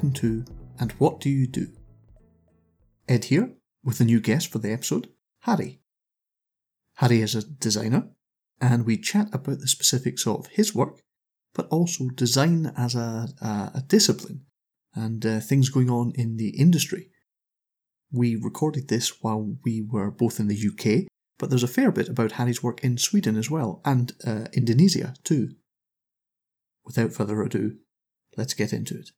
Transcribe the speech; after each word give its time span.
Welcome 0.00 0.14
to 0.14 0.46
And 0.78 0.92
What 0.92 1.20
Do 1.20 1.28
You 1.28 1.46
Do? 1.46 1.66
Ed 3.06 3.24
here 3.24 3.52
with 3.84 4.00
a 4.00 4.04
new 4.06 4.18
guest 4.18 4.50
for 4.50 4.56
the 4.58 4.72
episode, 4.72 5.10
Harry. 5.40 5.82
Harry 6.94 7.20
is 7.20 7.34
a 7.34 7.46
designer, 7.46 8.08
and 8.62 8.86
we 8.86 8.96
chat 8.96 9.28
about 9.34 9.58
the 9.58 9.68
specifics 9.68 10.26
of 10.26 10.46
his 10.46 10.74
work, 10.74 11.02
but 11.52 11.68
also 11.68 12.08
design 12.14 12.72
as 12.78 12.94
a, 12.94 13.28
a, 13.42 13.72
a 13.74 13.84
discipline 13.88 14.46
and 14.94 15.26
uh, 15.26 15.38
things 15.38 15.68
going 15.68 15.90
on 15.90 16.12
in 16.14 16.38
the 16.38 16.58
industry. 16.58 17.10
We 18.10 18.36
recorded 18.36 18.88
this 18.88 19.20
while 19.22 19.58
we 19.66 19.82
were 19.82 20.10
both 20.10 20.40
in 20.40 20.48
the 20.48 20.56
UK, 20.56 21.08
but 21.38 21.50
there's 21.50 21.62
a 21.62 21.68
fair 21.68 21.92
bit 21.92 22.08
about 22.08 22.32
Harry's 22.32 22.62
work 22.62 22.82
in 22.82 22.96
Sweden 22.96 23.36
as 23.36 23.50
well, 23.50 23.82
and 23.84 24.14
uh, 24.26 24.46
Indonesia 24.54 25.12
too. 25.24 25.56
Without 26.86 27.12
further 27.12 27.42
ado, 27.42 27.76
let's 28.38 28.54
get 28.54 28.72
into 28.72 28.98
it. 28.98 29.10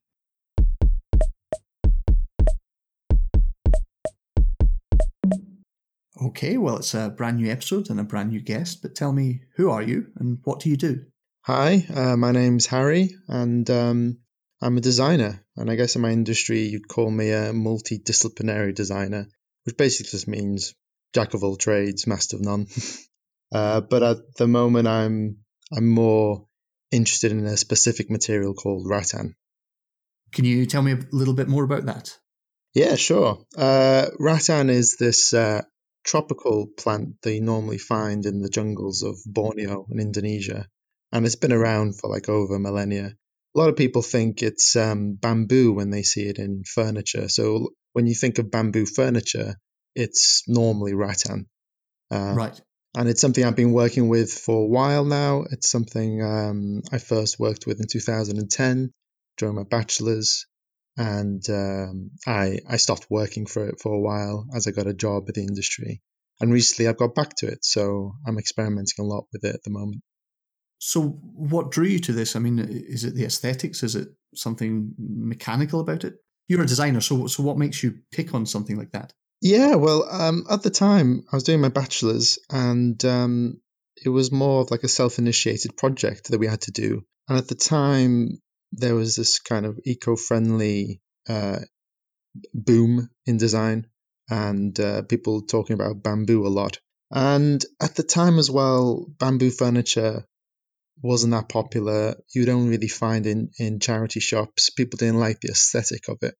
Okay, 6.27 6.56
well, 6.56 6.77
it's 6.77 6.95
a 6.95 7.09
brand 7.09 7.39
new 7.39 7.51
episode 7.51 7.91
and 7.91 7.98
a 7.98 8.05
brand 8.05 8.31
new 8.31 8.41
guest, 8.41 8.81
but 8.81 8.95
tell 8.95 9.12
me, 9.12 9.41
who 9.56 9.70
are 9.70 9.83
you 9.83 10.06
and 10.17 10.39
what 10.45 10.61
do 10.61 10.70
you 10.70 10.77
do? 10.77 11.05
Hi, 11.47 11.84
uh, 11.92 12.17
my 12.17 12.31
name's 12.31 12.67
Harry, 12.67 13.11
and 13.27 13.69
um, 13.69 14.19
I'm 14.61 14.77
a 14.77 14.81
designer. 14.81 15.45
And 15.56 15.69
I 15.69 15.75
guess 15.75 15.97
in 15.97 16.03
my 16.03 16.11
industry, 16.11 16.61
you'd 16.61 16.87
call 16.87 17.11
me 17.11 17.31
a 17.31 17.53
multidisciplinary 17.53 18.73
designer, 18.73 19.27
which 19.64 19.77
basically 19.77 20.11
just 20.11 20.29
means 20.29 20.75
jack 21.12 21.34
of 21.34 21.42
all 21.42 21.56
trades, 21.56 22.06
master 22.06 22.36
of 22.36 22.42
none. 22.42 22.69
uh, 23.53 23.81
but 23.81 24.05
at 24.05 24.36
the 24.36 24.47
moment, 24.47 24.86
I'm 24.86 25.39
I'm 25.77 25.89
more 25.89 26.47
interested 26.92 27.33
in 27.33 27.45
a 27.47 27.57
specific 27.57 28.11
material 28.11 28.55
called 28.55 28.89
rattan. 28.89 29.34
Can 30.33 30.45
you 30.45 30.67
tell 30.67 30.83
me 30.83 30.92
a 30.92 31.01
little 31.11 31.34
bit 31.34 31.48
more 31.48 31.64
about 31.64 31.86
that? 31.86 32.17
Yeah, 32.75 32.95
sure. 32.95 33.45
Uh, 33.57 34.07
rattan 34.20 34.70
is 34.70 34.97
this 34.97 35.34
uh, 35.34 35.62
tropical 36.05 36.67
plant 36.67 37.20
that 37.22 37.34
you 37.34 37.41
normally 37.41 37.78
find 37.78 38.27
in 38.27 38.41
the 38.41 38.48
jungles 38.48 39.03
of 39.03 39.19
Borneo 39.27 39.86
in 39.91 40.00
Indonesia, 40.00 40.69
and 41.12 41.27
it's 41.27 41.36
been 41.36 41.53
around 41.53 41.98
for 41.98 42.11
like 42.11 42.28
over 42.28 42.58
millennia. 42.58 43.17
A 43.55 43.58
lot 43.58 43.69
of 43.69 43.77
people 43.77 44.03
think 44.03 44.42
it's 44.42 44.77
um, 44.77 45.14
bamboo 45.14 45.73
when 45.73 45.91
they 45.91 46.03
see 46.03 46.27
it 46.27 46.39
in 46.39 46.64
furniture. 46.64 47.28
So 47.28 47.70
when 47.92 48.06
you 48.06 48.14
think 48.14 48.39
of 48.39 48.50
bamboo 48.50 48.86
furniture, 48.86 49.56
it's 49.95 50.42
normally 50.48 50.95
rattan. 50.95 51.47
Uh, 52.11 52.34
right. 52.34 52.61
And 52.95 53.08
it's 53.08 53.20
something 53.20 53.45
I've 53.45 53.56
been 53.56 53.73
working 53.73 54.08
with 54.08 54.33
for 54.33 54.62
a 54.62 54.67
while 54.67 55.05
now. 55.05 55.45
It's 55.50 55.70
something 55.70 56.23
um, 56.23 56.83
I 56.91 56.98
first 56.98 57.39
worked 57.39 57.67
with 57.67 57.80
in 57.80 57.86
2010 57.86 58.91
during 59.39 59.55
my 59.55 59.62
bachelor's. 59.62 60.47
And 60.97 61.43
um, 61.48 62.11
I, 62.27 62.59
I 62.69 62.77
stopped 62.77 63.07
working 63.09 63.47
for 63.47 63.67
it 63.69 63.81
for 63.81 63.93
a 63.93 64.01
while 64.01 64.47
as 64.55 64.67
I 64.67 64.73
got 64.73 64.87
a 64.87 64.95
job 64.95 65.29
in 65.29 65.35
the 65.35 65.48
industry. 65.48 66.03
And 66.41 66.53
recently 66.53 66.89
I've 66.89 66.98
got 66.98 67.15
back 67.15 67.37
to 67.37 67.47
it. 67.47 67.64
So 67.64 68.14
I'm 68.27 68.39
experimenting 68.39 69.05
a 69.05 69.08
lot 69.08 69.25
with 69.33 69.45
it 69.45 69.55
at 69.55 69.63
the 69.64 69.70
moment. 69.70 70.02
So, 70.85 71.01
what 71.02 71.70
drew 71.70 71.86
you 71.86 72.01
to 72.01 72.13
this? 72.13 72.35
I 72.35 72.41
mean, 72.41 72.58
is 72.58 73.05
it 73.05 73.14
the 73.14 73.25
aesthetics? 73.25 73.85
Is 73.85 73.95
it 73.95 74.08
something 74.35 74.92
mechanical 74.98 75.79
about 75.79 76.02
it? 76.02 76.14
You're 76.48 76.64
a 76.64 76.67
designer, 76.67 77.01
so 77.01 77.29
so 77.29 77.45
what 77.45 77.57
makes 77.57 77.85
you 77.85 78.01
pick 78.11 78.35
on 78.35 78.47
something 78.47 78.77
like 78.77 78.91
that? 78.91 79.13
Yeah, 79.41 79.77
well, 79.77 80.05
um, 80.11 80.45
at 80.51 80.64
the 80.64 80.70
time 80.70 81.23
I 81.33 81.36
was 81.36 81.45
doing 81.45 81.61
my 81.61 81.69
bachelor's, 81.69 82.41
and 82.51 83.02
um, 83.05 83.61
it 83.97 84.08
was 84.08 84.33
more 84.33 84.61
of 84.61 84.73
like 84.73 84.83
a 84.83 84.89
self-initiated 84.89 85.77
project 85.77 86.31
that 86.31 86.41
we 86.41 86.48
had 86.48 86.63
to 86.63 86.73
do. 86.73 87.05
And 87.29 87.39
at 87.39 87.47
the 87.47 87.55
time, 87.55 88.41
there 88.72 88.94
was 88.94 89.16
this 89.16 89.38
kind 89.38 89.66
of 89.66 89.78
eco-friendly 89.84 91.00
uh, 91.28 91.60
boom 92.55 93.08
in 93.27 93.36
design, 93.36 93.86
and 94.30 94.78
uh, 94.80 95.02
people 95.02 95.42
talking 95.42 95.74
about 95.74 96.02
bamboo 96.02 96.46
a 96.46 96.48
lot. 96.48 96.78
And 97.10 97.62
at 97.80 97.94
the 97.94 98.02
time 98.02 98.38
as 98.38 98.50
well, 98.50 99.06
bamboo 99.18 99.50
furniture 99.50 100.24
wasn't 101.02 101.33
that 101.33 101.48
popular. 101.48 102.16
You 102.34 102.46
don't 102.46 102.68
really 102.68 102.88
find 102.88 103.27
in 103.27 103.50
in 103.58 103.80
charity 103.80 104.20
shops. 104.20 104.70
People 104.70 104.96
didn't 104.96 105.20
like 105.20 105.40
the 105.40 105.50
aesthetic 105.50 106.08
of 106.08 106.18
it 106.22 106.34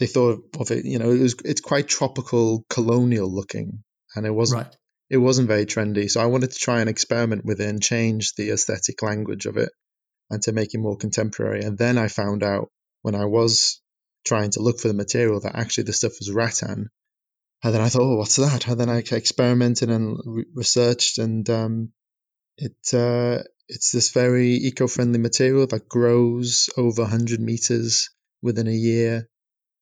they 0.00 0.06
thought 0.06 0.42
of 0.58 0.70
it. 0.72 0.84
You 0.84 0.98
know, 0.98 1.10
it 1.10 1.20
was 1.20 1.36
it's 1.44 1.60
quite 1.60 1.86
tropical, 1.86 2.64
colonial 2.68 3.32
looking, 3.32 3.84
and 4.16 4.26
it 4.26 4.30
wasn't 4.30 4.64
right. 4.64 4.76
it 5.10 5.18
wasn't 5.18 5.46
very 5.46 5.66
trendy. 5.66 6.10
So 6.10 6.20
I 6.20 6.26
wanted 6.26 6.50
to 6.50 6.58
try 6.58 6.80
and 6.80 6.88
experiment 6.88 7.44
with 7.44 7.60
it 7.60 7.68
and 7.68 7.82
change 7.82 8.34
the 8.34 8.50
aesthetic 8.50 9.02
language 9.02 9.46
of 9.46 9.56
it, 9.58 9.70
and 10.30 10.42
to 10.42 10.52
make 10.52 10.74
it 10.74 10.78
more 10.78 10.96
contemporary. 10.96 11.62
And 11.62 11.76
then 11.76 11.98
I 11.98 12.08
found 12.08 12.42
out 12.42 12.70
when 13.02 13.14
I 13.14 13.24
was 13.24 13.80
trying 14.24 14.50
to 14.52 14.62
look 14.62 14.78
for 14.78 14.88
the 14.88 14.94
material 14.94 15.40
that 15.40 15.56
actually 15.56 15.84
the 15.84 15.92
stuff 15.92 16.12
was 16.18 16.30
rattan. 16.30 16.90
And 17.62 17.74
then 17.74 17.80
I 17.80 17.88
thought, 17.88 18.02
oh, 18.02 18.16
what's 18.16 18.36
that? 18.36 18.66
And 18.66 18.80
then 18.80 18.88
I 18.88 18.98
experimented 18.98 19.90
and 19.90 20.18
re- 20.24 20.46
researched, 20.54 21.18
and 21.18 21.48
um, 21.50 21.92
it 22.56 22.76
uh, 22.94 23.42
it's 23.68 23.92
this 23.92 24.10
very 24.12 24.52
eco-friendly 24.52 25.18
material 25.18 25.66
that 25.66 25.88
grows 25.88 26.70
over 26.76 27.02
100 27.02 27.40
meters 27.40 28.08
within 28.42 28.66
a 28.66 28.72
year 28.72 29.28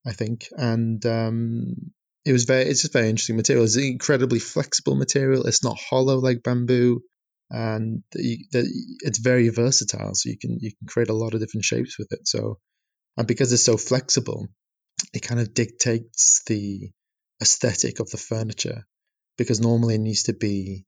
I 0.08 0.12
think, 0.12 0.48
and 0.56 1.04
um, 1.04 1.92
it 2.24 2.32
was 2.32 2.44
very. 2.44 2.64
It's 2.64 2.80
just 2.80 2.92
very 2.92 3.10
interesting 3.10 3.36
material. 3.36 3.64
It's 3.64 3.76
an 3.76 3.84
incredibly 3.84 4.38
flexible 4.38 4.94
material. 4.94 5.46
It's 5.46 5.62
not 5.62 5.78
hollow 5.78 6.18
like 6.18 6.42
bamboo, 6.42 7.02
and 7.50 8.02
the, 8.12 8.38
the, 8.52 8.98
it's 9.00 9.18
very 9.18 9.48
versatile. 9.48 10.14
So 10.14 10.30
you 10.30 10.38
can 10.38 10.58
you 10.60 10.70
can 10.70 10.86
create 10.86 11.10
a 11.10 11.14
lot 11.14 11.34
of 11.34 11.40
different 11.40 11.64
shapes 11.64 11.98
with 11.98 12.08
it. 12.12 12.26
So, 12.26 12.58
and 13.16 13.26
because 13.26 13.52
it's 13.52 13.64
so 13.64 13.76
flexible, 13.76 14.48
it 15.12 15.20
kind 15.20 15.40
of 15.40 15.54
dictates 15.54 16.42
the 16.46 16.90
aesthetic 17.40 18.00
of 18.00 18.10
the 18.10 18.18
furniture. 18.18 18.86
Because 19.36 19.60
normally 19.60 19.94
it 19.94 20.00
needs 20.00 20.24
to 20.24 20.32
be 20.32 20.84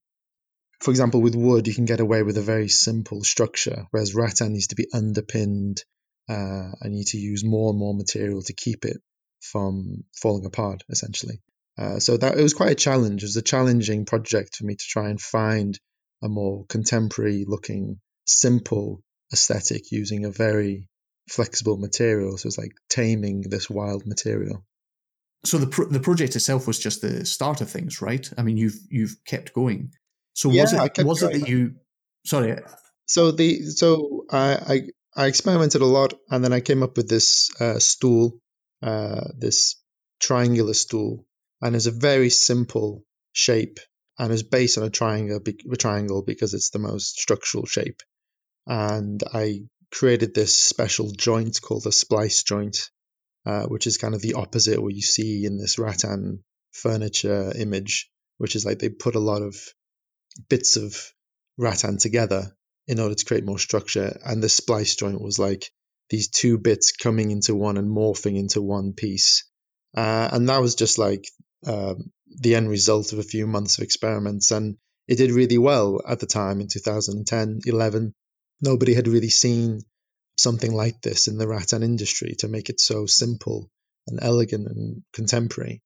for 0.80 0.90
example, 0.90 1.20
with 1.20 1.34
wood, 1.34 1.68
you 1.68 1.74
can 1.74 1.84
get 1.84 2.00
away 2.00 2.22
with 2.22 2.38
a 2.38 2.42
very 2.42 2.68
simple 2.68 3.22
structure, 3.22 3.86
whereas 3.90 4.14
rattan 4.14 4.54
needs 4.54 4.68
to 4.68 4.76
be 4.76 4.88
underpinned. 4.94 5.84
Uh, 6.28 6.70
I 6.82 6.88
need 6.88 7.08
to 7.08 7.18
use 7.18 7.44
more 7.44 7.70
and 7.70 7.78
more 7.78 7.94
material 7.94 8.42
to 8.42 8.54
keep 8.54 8.86
it 8.86 8.96
from 9.40 10.04
falling 10.16 10.46
apart, 10.46 10.82
essentially. 10.88 11.42
Uh, 11.76 11.98
so 11.98 12.16
that 12.16 12.38
it 12.38 12.42
was 12.42 12.54
quite 12.54 12.72
a 12.72 12.76
challenge. 12.76 13.22
It 13.22 13.26
was 13.26 13.36
a 13.36 13.42
challenging 13.42 14.06
project 14.06 14.56
for 14.56 14.64
me 14.64 14.74
to 14.74 14.84
try 14.88 15.10
and 15.10 15.20
find 15.20 15.78
a 16.22 16.28
more 16.28 16.64
contemporary 16.68 17.44
looking, 17.46 18.00
simple 18.24 19.02
aesthetic 19.32 19.90
using 19.92 20.24
a 20.24 20.30
very 20.30 20.88
flexible 21.28 21.76
material. 21.76 22.36
So 22.36 22.48
it's 22.48 22.58
like 22.58 22.72
taming 22.88 23.42
this 23.42 23.70
wild 23.70 24.06
material. 24.06 24.64
So 25.44 25.58
the 25.58 25.66
pro- 25.66 25.88
the 25.88 26.00
project 26.00 26.36
itself 26.36 26.66
was 26.66 26.78
just 26.78 27.00
the 27.00 27.24
start 27.24 27.60
of 27.60 27.70
things, 27.70 28.02
right? 28.02 28.28
I 28.36 28.42
mean, 28.42 28.56
you've 28.56 28.78
you've 28.90 29.16
kept 29.24 29.54
going. 29.54 29.92
So 30.34 30.48
was 30.50 30.72
it 30.72 31.04
was 31.04 31.20
going. 31.20 31.36
it 31.36 31.38
that 31.40 31.48
you? 31.48 31.74
Sorry. 32.26 32.58
So 33.06 33.30
the 33.30 33.62
so 33.62 34.26
I, 34.30 34.52
I 35.16 35.22
I 35.24 35.26
experimented 35.26 35.80
a 35.80 35.86
lot, 35.86 36.12
and 36.30 36.44
then 36.44 36.52
I 36.52 36.60
came 36.60 36.82
up 36.82 36.96
with 36.96 37.08
this 37.08 37.50
uh, 37.58 37.78
stool 37.78 38.38
uh, 38.82 39.28
this 39.38 39.76
triangular 40.20 40.74
stool, 40.74 41.26
and 41.60 41.76
is 41.76 41.86
a 41.86 41.92
very 41.92 42.30
simple 42.30 43.04
shape 43.32 43.78
and 44.20 44.34
is 44.34 44.42
based 44.42 44.76
on 44.76 44.84
a 44.84 44.90
triangle, 44.90 45.40
a 45.72 45.76
triangle 45.76 46.20
because 46.20 46.52
it's 46.52 46.68
the 46.68 46.78
most 46.78 47.18
structural 47.18 47.64
shape. 47.64 48.02
And 48.66 49.22
I 49.32 49.62
created 49.90 50.34
this 50.34 50.54
special 50.54 51.10
joint 51.10 51.58
called 51.62 51.86
a 51.86 51.92
splice 51.92 52.42
joint, 52.42 52.90
uh, 53.46 53.64
which 53.64 53.86
is 53.86 53.96
kind 53.96 54.14
of 54.14 54.20
the 54.20 54.34
opposite 54.34 54.80
what 54.80 54.94
you 54.94 55.00
see 55.00 55.46
in 55.46 55.56
this 55.56 55.78
rattan 55.78 56.44
furniture 56.72 57.50
image, 57.56 58.10
which 58.36 58.56
is 58.56 58.66
like 58.66 58.78
they 58.78 58.90
put 58.90 59.14
a 59.14 59.20
lot 59.20 59.40
of 59.40 59.56
bits 60.50 60.76
of 60.76 60.94
rattan 61.56 61.96
together 61.96 62.54
in 62.86 63.00
order 63.00 63.14
to 63.14 63.24
create 63.24 63.46
more 63.46 63.58
structure. 63.58 64.20
And 64.22 64.42
the 64.42 64.50
splice 64.50 64.96
joint 64.96 65.22
was 65.22 65.38
like 65.38 65.72
these 66.10 66.28
two 66.28 66.58
bits 66.58 66.92
coming 66.92 67.30
into 67.30 67.54
one 67.54 67.78
and 67.78 67.88
morphing 67.88 68.36
into 68.36 68.60
one 68.60 68.92
piece. 68.92 69.48
Uh, 69.96 70.28
and 70.30 70.50
that 70.50 70.60
was 70.60 70.74
just 70.74 70.98
like 70.98 71.24
um, 71.66 72.12
the 72.38 72.54
end 72.54 72.68
result 72.68 73.12
of 73.12 73.18
a 73.18 73.24
few 73.24 73.46
months 73.46 73.78
of 73.78 73.84
experiments. 73.84 74.50
And 74.50 74.76
it 75.08 75.16
did 75.16 75.30
really 75.30 75.58
well 75.58 76.00
at 76.06 76.20
the 76.20 76.26
time 76.26 76.60
in 76.60 76.68
2010, 76.68 77.60
11. 77.66 78.14
Nobody 78.62 78.94
had 78.94 79.08
really 79.08 79.30
seen 79.30 79.80
something 80.36 80.72
like 80.72 81.00
this 81.02 81.28
in 81.28 81.38
the 81.38 81.48
rattan 81.48 81.82
industry 81.82 82.34
to 82.38 82.48
make 82.48 82.70
it 82.70 82.80
so 82.80 83.06
simple 83.06 83.70
and 84.06 84.20
elegant 84.22 84.68
and 84.68 85.02
contemporary. 85.12 85.82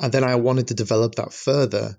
And 0.00 0.12
then 0.12 0.24
I 0.24 0.36
wanted 0.36 0.68
to 0.68 0.74
develop 0.74 1.14
that 1.14 1.32
further, 1.32 1.96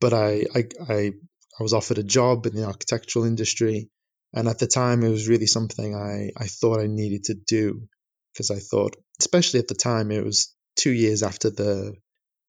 but 0.00 0.12
I, 0.12 0.44
I, 0.54 0.64
I, 0.88 1.12
I 1.58 1.62
was 1.62 1.72
offered 1.72 1.98
a 1.98 2.04
job 2.04 2.46
in 2.46 2.54
the 2.54 2.64
architectural 2.64 3.24
industry 3.24 3.90
and 4.32 4.48
at 4.48 4.58
the 4.58 4.66
time, 4.66 5.02
it 5.02 5.10
was 5.10 5.28
really 5.28 5.46
something 5.46 5.94
I, 5.94 6.30
I 6.36 6.46
thought 6.46 6.80
I 6.80 6.86
needed 6.86 7.24
to 7.24 7.34
do 7.34 7.88
because 8.32 8.50
I 8.50 8.60
thought, 8.60 8.96
especially 9.18 9.60
at 9.60 9.68
the 9.68 9.74
time, 9.74 10.10
it 10.10 10.24
was 10.24 10.54
two 10.76 10.92
years 10.92 11.22
after 11.22 11.50
the 11.50 11.94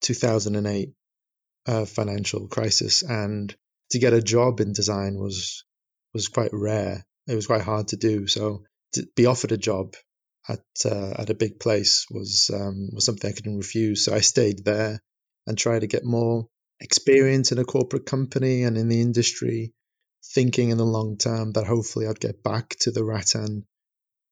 2008 0.01 0.93
uh, 1.67 1.85
financial 1.85 2.47
crisis, 2.47 3.03
and 3.03 3.55
to 3.91 3.99
get 3.99 4.13
a 4.13 4.21
job 4.21 4.59
in 4.59 4.73
design 4.73 5.17
was 5.17 5.63
was 6.13 6.27
quite 6.27 6.51
rare. 6.53 7.05
It 7.27 7.35
was 7.35 7.47
quite 7.47 7.61
hard 7.61 7.89
to 7.89 7.97
do. 7.97 8.27
So 8.27 8.63
to 8.93 9.07
be 9.15 9.25
offered 9.25 9.51
a 9.51 9.57
job 9.57 9.95
at 10.47 10.63
uh, 10.85 11.13
at 11.17 11.29
a 11.29 11.35
big 11.35 11.59
place 11.59 12.05
was 12.09 12.49
um, 12.53 12.89
was 12.93 13.05
something 13.05 13.29
I 13.29 13.33
couldn't 13.33 13.57
refuse. 13.57 14.05
So 14.05 14.13
I 14.13 14.21
stayed 14.21 14.65
there 14.65 14.99
and 15.47 15.57
tried 15.57 15.79
to 15.79 15.87
get 15.87 16.03
more 16.03 16.47
experience 16.79 17.51
in 17.51 17.59
a 17.59 17.65
corporate 17.65 18.05
company 18.05 18.63
and 18.63 18.77
in 18.77 18.89
the 18.89 19.01
industry, 19.01 19.73
thinking 20.33 20.69
in 20.69 20.77
the 20.77 20.85
long 20.85 21.17
term 21.17 21.51
that 21.53 21.67
hopefully 21.67 22.07
I'd 22.07 22.19
get 22.19 22.43
back 22.43 22.75
to 22.81 22.91
the 22.91 23.03
Rattan 23.03 23.65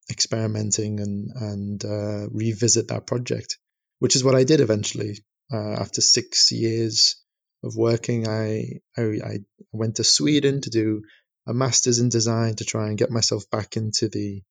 experimenting 0.10 1.00
and 1.00 1.30
and 1.36 1.86
uh, 1.86 2.27
revisit 2.31 2.88
that 2.88 3.07
project, 3.07 3.57
which 4.00 4.16
is 4.16 4.24
what 4.24 4.36
I 4.36 4.44
did 4.44 4.62
eventually. 4.62 5.19
Uh, 5.51 5.74
after 5.74 6.01
six 6.01 6.51
years 6.51 7.16
of 7.63 7.75
working, 7.75 8.28
I, 8.28 8.80
I 8.98 9.01
I 9.01 9.40
went 9.72 9.96
to 9.96 10.04
Sweden 10.04 10.62
to 10.62 10.69
do 10.69 11.04
a 11.48 11.54
master's 11.54 12.00
in 12.00 12.10
design 12.10 12.56
to 12.56 12.66
try 12.66 12.88
and 12.88 12.98
get 12.98 13.10
myself 13.10 13.50
back 13.50 13.75
into 13.75 14.10
the 14.10 14.42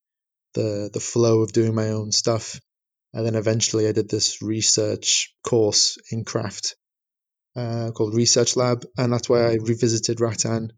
the 0.53 0.89
the 0.93 0.99
flow 0.99 1.41
of 1.41 1.53
doing 1.53 1.75
my 1.75 1.89
own 1.89 2.11
stuff. 2.11 2.59
And 3.13 3.25
then 3.25 3.35
eventually, 3.35 3.87
I 3.87 3.91
did 3.91 4.09
this 4.09 4.41
research 4.41 5.33
course 5.43 5.97
in 6.11 6.25
craft 6.25 6.75
uh, 7.55 7.91
called 7.91 8.13
Research 8.13 8.55
Lab, 8.55 8.85
and 8.97 9.11
that's 9.11 9.29
where 9.29 9.47
I 9.47 9.53
revisited 9.55 10.21
Rattan 10.21 10.73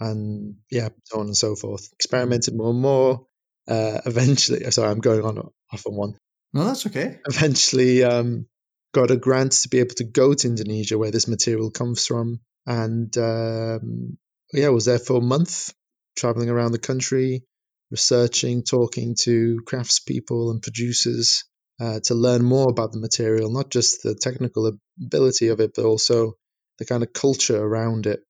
and 0.00 0.56
yeah, 0.70 0.88
so 1.04 1.20
on 1.20 1.26
and 1.26 1.36
so 1.36 1.54
forth. 1.54 1.88
Experimented 1.92 2.54
more 2.54 2.70
and 2.70 2.80
more. 2.80 3.26
Uh, 3.68 4.00
eventually, 4.06 4.68
sorry, 4.70 4.90
I'm 4.90 5.00
going 5.00 5.22
on 5.24 5.38
off 5.72 5.86
on 5.86 5.94
one. 5.94 6.14
No, 6.52 6.64
that's 6.64 6.86
okay. 6.86 7.18
Eventually, 7.26 8.02
um, 8.02 8.46
got 8.92 9.10
a 9.10 9.16
grant 9.16 9.52
to 9.52 9.68
be 9.68 9.78
able 9.78 9.94
to 9.94 10.04
go 10.04 10.34
to 10.34 10.48
Indonesia, 10.48 10.98
where 10.98 11.10
this 11.10 11.28
material 11.28 11.70
comes 11.70 12.06
from, 12.06 12.40
and 12.66 13.16
um, 13.18 14.18
yeah, 14.52 14.68
was 14.68 14.84
there 14.84 14.98
for 14.98 15.18
a 15.18 15.22
month, 15.22 15.72
traveling 16.16 16.50
around 16.50 16.72
the 16.72 16.78
country, 16.78 17.44
researching, 17.90 18.62
talking 18.62 19.16
to 19.20 19.60
craftspeople 19.66 20.50
and 20.50 20.62
producers 20.62 21.44
uh, 21.80 22.00
to 22.04 22.14
learn 22.14 22.42
more 22.42 22.68
about 22.70 22.92
the 22.92 23.00
material, 23.00 23.50
not 23.50 23.70
just 23.70 24.02
the 24.02 24.14
technical 24.14 24.72
ability 25.00 25.48
of 25.48 25.60
it, 25.60 25.72
but 25.74 25.84
also 25.84 26.34
the 26.78 26.84
kind 26.84 27.02
of 27.02 27.12
culture 27.12 27.60
around 27.60 28.06
it. 28.06 28.20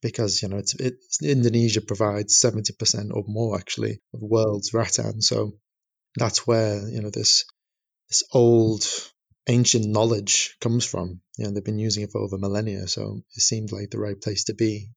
Because 0.00 0.42
you 0.42 0.48
know, 0.48 0.56
it's, 0.56 0.74
it's 0.74 1.22
Indonesia 1.22 1.80
provides 1.80 2.36
seventy 2.36 2.72
percent 2.72 3.10
or 3.14 3.22
more 3.26 3.56
actually 3.56 4.00
of 4.12 4.20
the 4.20 4.26
world's 4.26 4.74
rattan, 4.74 5.20
so 5.22 5.52
that's 6.16 6.46
where 6.46 6.88
you 6.88 7.00
know 7.00 7.10
this 7.10 7.44
this 8.08 8.24
old 8.32 8.84
ancient 9.46 9.86
knowledge 9.86 10.56
comes 10.60 10.84
from. 10.84 11.20
You 11.36 11.44
know, 11.44 11.50
they've 11.52 11.64
been 11.64 11.78
using 11.78 12.04
it 12.04 12.10
for 12.12 12.20
over 12.20 12.38
millennia, 12.38 12.86
so 12.88 13.22
it 13.36 13.40
seemed 13.40 13.72
like 13.72 13.90
the 13.90 13.98
right 13.98 14.20
place 14.20 14.44
to 14.44 14.54
be 14.54 14.88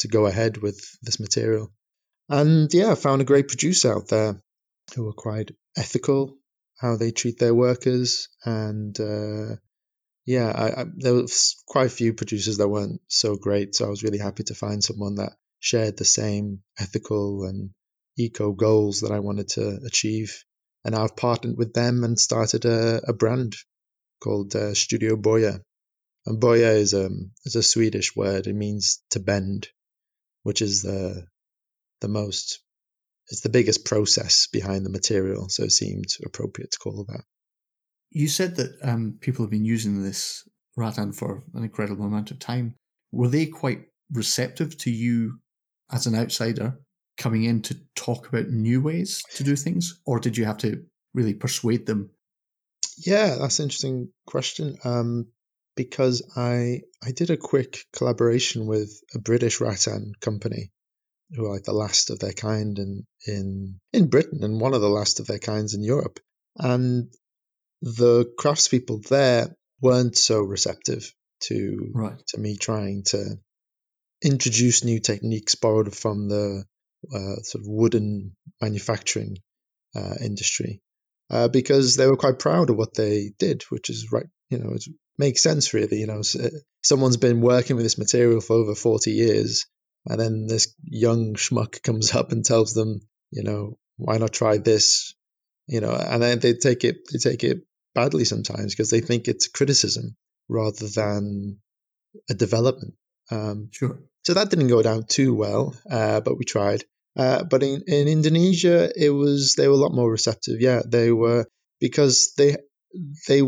to 0.00 0.08
go 0.08 0.26
ahead 0.26 0.58
with 0.58 0.78
this 1.02 1.18
material. 1.18 1.72
And 2.28 2.72
yeah, 2.72 2.92
I 2.92 2.94
found 2.94 3.22
a 3.22 3.26
great 3.26 3.48
producer 3.48 3.94
out 3.94 4.08
there 4.08 4.40
who 4.94 5.08
are 5.08 5.14
quite 5.14 5.52
ethical 5.76 6.36
how 6.76 6.96
they 6.96 7.10
treat 7.10 7.38
their 7.38 7.54
workers 7.54 8.28
and 8.44 8.98
uh, 9.00 9.56
yeah, 10.26 10.50
I, 10.50 10.80
I, 10.82 10.84
there 10.96 11.14
were 11.14 11.26
quite 11.66 11.86
a 11.86 11.90
few 11.90 12.12
producers 12.12 12.58
that 12.58 12.68
weren't 12.68 13.00
so 13.06 13.36
great, 13.36 13.74
so 13.74 13.86
I 13.86 13.90
was 13.90 14.02
really 14.02 14.18
happy 14.18 14.42
to 14.44 14.54
find 14.54 14.82
someone 14.82 15.16
that 15.16 15.32
shared 15.60 15.96
the 15.96 16.04
same 16.04 16.62
ethical 16.78 17.44
and 17.44 17.70
eco 18.18 18.52
goals 18.52 19.00
that 19.00 19.12
I 19.12 19.20
wanted 19.20 19.48
to 19.50 19.78
achieve. 19.86 20.44
And 20.84 20.96
I've 20.96 21.16
partnered 21.16 21.56
with 21.56 21.74
them 21.74 22.02
and 22.02 22.18
started 22.18 22.64
a, 22.64 23.00
a 23.08 23.12
brand 23.12 23.54
called 24.20 24.54
uh, 24.54 24.74
Studio 24.74 25.16
Boya. 25.16 25.60
And 26.26 26.40
Boya 26.40 26.74
is 26.76 26.92
a 26.92 27.06
um, 27.06 27.32
is 27.44 27.56
a 27.56 27.62
Swedish 27.62 28.16
word. 28.16 28.46
It 28.46 28.54
means 28.54 29.02
to 29.10 29.20
bend, 29.20 29.68
which 30.42 30.62
is 30.62 30.82
the 30.82 31.26
the 32.00 32.08
most 32.08 32.60
it's 33.28 33.40
the 33.40 33.48
biggest 33.48 33.84
process 33.84 34.46
behind 34.46 34.84
the 34.84 34.90
material, 34.90 35.48
so 35.48 35.64
it 35.64 35.72
seemed 35.72 36.06
appropriate 36.24 36.70
to 36.72 36.78
call 36.78 37.00
it 37.00 37.08
that. 37.08 37.24
You 38.10 38.28
said 38.28 38.56
that 38.56 38.76
um, 38.82 39.18
people 39.20 39.44
have 39.44 39.50
been 39.50 39.64
using 39.64 40.02
this 40.02 40.48
rattan 40.76 41.12
for 41.12 41.42
an 41.54 41.64
incredible 41.64 42.04
amount 42.04 42.30
of 42.30 42.38
time. 42.38 42.74
Were 43.10 43.28
they 43.28 43.46
quite 43.46 43.86
receptive 44.12 44.78
to 44.78 44.90
you 44.90 45.40
as 45.90 46.06
an 46.06 46.14
outsider 46.14 46.78
coming 47.18 47.44
in 47.44 47.62
to 47.62 47.76
talk 47.94 48.28
about 48.28 48.48
new 48.48 48.80
ways 48.80 49.22
to 49.34 49.44
do 49.44 49.56
things, 49.56 50.00
or 50.06 50.20
did 50.20 50.36
you 50.36 50.44
have 50.44 50.58
to 50.58 50.84
really 51.14 51.34
persuade 51.34 51.86
them? 51.86 52.10
Yeah, 52.96 53.36
that's 53.36 53.58
an 53.58 53.64
interesting 53.64 54.08
question. 54.26 54.78
Um, 54.84 55.26
because 55.76 56.22
I 56.34 56.80
I 57.02 57.12
did 57.12 57.30
a 57.30 57.36
quick 57.36 57.84
collaboration 57.92 58.66
with 58.66 58.98
a 59.14 59.18
British 59.18 59.60
rattan 59.60 60.12
company 60.20 60.72
who 61.34 61.44
are 61.44 61.52
like 61.52 61.64
the 61.64 61.72
last 61.72 62.10
of 62.10 62.18
their 62.18 62.32
kind 62.32 62.78
in 62.78 63.06
in 63.26 63.80
in 63.92 64.08
Britain 64.08 64.42
and 64.42 64.60
one 64.60 64.74
of 64.74 64.80
the 64.80 64.88
last 64.88 65.20
of 65.20 65.26
their 65.26 65.38
kinds 65.38 65.74
in 65.74 65.82
Europe. 65.82 66.18
And 66.56 67.12
the 67.82 68.32
craftspeople 68.38 69.06
there 69.06 69.54
weren't 69.80 70.16
so 70.16 70.40
receptive 70.40 71.12
to 71.40 71.90
right. 71.94 72.26
to 72.28 72.38
me 72.38 72.56
trying 72.56 73.02
to 73.04 73.38
introduce 74.22 74.82
new 74.82 74.98
techniques 74.98 75.54
borrowed 75.54 75.94
from 75.94 76.28
the 76.28 76.64
uh, 77.14 77.36
sort 77.42 77.62
of 77.62 77.68
wooden 77.68 78.34
manufacturing 78.62 79.36
uh, 79.94 80.14
industry 80.22 80.80
uh, 81.30 81.48
because 81.48 81.96
they 81.96 82.06
were 82.06 82.16
quite 82.16 82.38
proud 82.38 82.70
of 82.70 82.76
what 82.76 82.94
they 82.94 83.32
did, 83.38 83.62
which 83.70 83.90
is 83.90 84.12
right. 84.12 84.26
You 84.50 84.58
know, 84.58 84.72
it 84.74 84.84
makes 85.18 85.42
sense 85.42 85.74
really. 85.74 85.98
You 85.98 86.06
know, 86.06 86.22
someone's 86.82 87.16
been 87.16 87.40
working 87.40 87.76
with 87.76 87.84
this 87.84 87.98
material 87.98 88.40
for 88.40 88.56
over 88.56 88.74
forty 88.74 89.12
years 89.12 89.66
and 90.08 90.20
then 90.20 90.46
this 90.46 90.74
young 90.84 91.34
schmuck 91.34 91.82
comes 91.82 92.14
up 92.14 92.32
and 92.32 92.44
tells 92.44 92.72
them, 92.72 93.00
you 93.30 93.42
know, 93.42 93.78
why 93.96 94.18
not 94.18 94.32
try 94.32 94.58
this? 94.58 95.14
You 95.66 95.80
know, 95.80 95.92
and 95.92 96.22
then 96.22 96.38
they 96.38 96.54
take 96.54 96.84
it 96.84 97.08
they 97.12 97.18
take 97.18 97.42
it 97.42 97.62
badly 97.94 98.24
sometimes 98.24 98.72
because 98.72 98.90
they 98.90 99.00
think 99.00 99.26
it's 99.26 99.48
criticism 99.48 100.16
rather 100.48 100.86
than 100.86 101.58
a 102.30 102.34
development. 102.34 102.94
Um, 103.30 103.70
sure. 103.72 103.98
So 104.22 104.34
that 104.34 104.50
didn't 104.50 104.68
go 104.68 104.82
down 104.82 105.04
too 105.08 105.34
well, 105.34 105.74
uh, 105.90 106.20
but 106.20 106.38
we 106.38 106.44
tried. 106.44 106.84
Uh, 107.16 107.44
but 107.44 107.62
in, 107.62 107.82
in 107.86 108.08
Indonesia, 108.08 108.90
it 108.94 109.10
was 109.10 109.54
they 109.54 109.68
were 109.68 109.74
a 109.74 109.78
lot 109.78 109.94
more 109.94 110.10
receptive. 110.10 110.60
Yeah, 110.60 110.82
they 110.86 111.10
were 111.10 111.46
because 111.80 112.34
they 112.36 112.56
they 113.28 113.42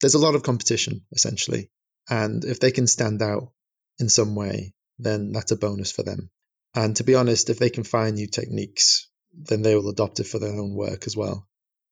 there's 0.00 0.14
a 0.14 0.18
lot 0.18 0.34
of 0.34 0.42
competition 0.42 1.02
essentially, 1.12 1.70
and 2.08 2.44
if 2.44 2.60
they 2.60 2.70
can 2.70 2.86
stand 2.86 3.22
out 3.22 3.52
in 3.98 4.08
some 4.08 4.34
way, 4.34 4.72
then 4.98 5.32
that's 5.32 5.52
a 5.52 5.56
bonus 5.56 5.92
for 5.92 6.02
them. 6.02 6.30
And 6.74 6.96
to 6.96 7.04
be 7.04 7.14
honest, 7.14 7.50
if 7.50 7.58
they 7.58 7.70
can 7.70 7.84
find 7.84 8.16
new 8.16 8.26
techniques, 8.26 9.08
then 9.34 9.62
they 9.62 9.74
will 9.74 9.90
adopt 9.90 10.20
it 10.20 10.26
for 10.26 10.38
their 10.38 10.58
own 10.58 10.74
work 10.74 11.06
as 11.06 11.16
well. 11.16 11.46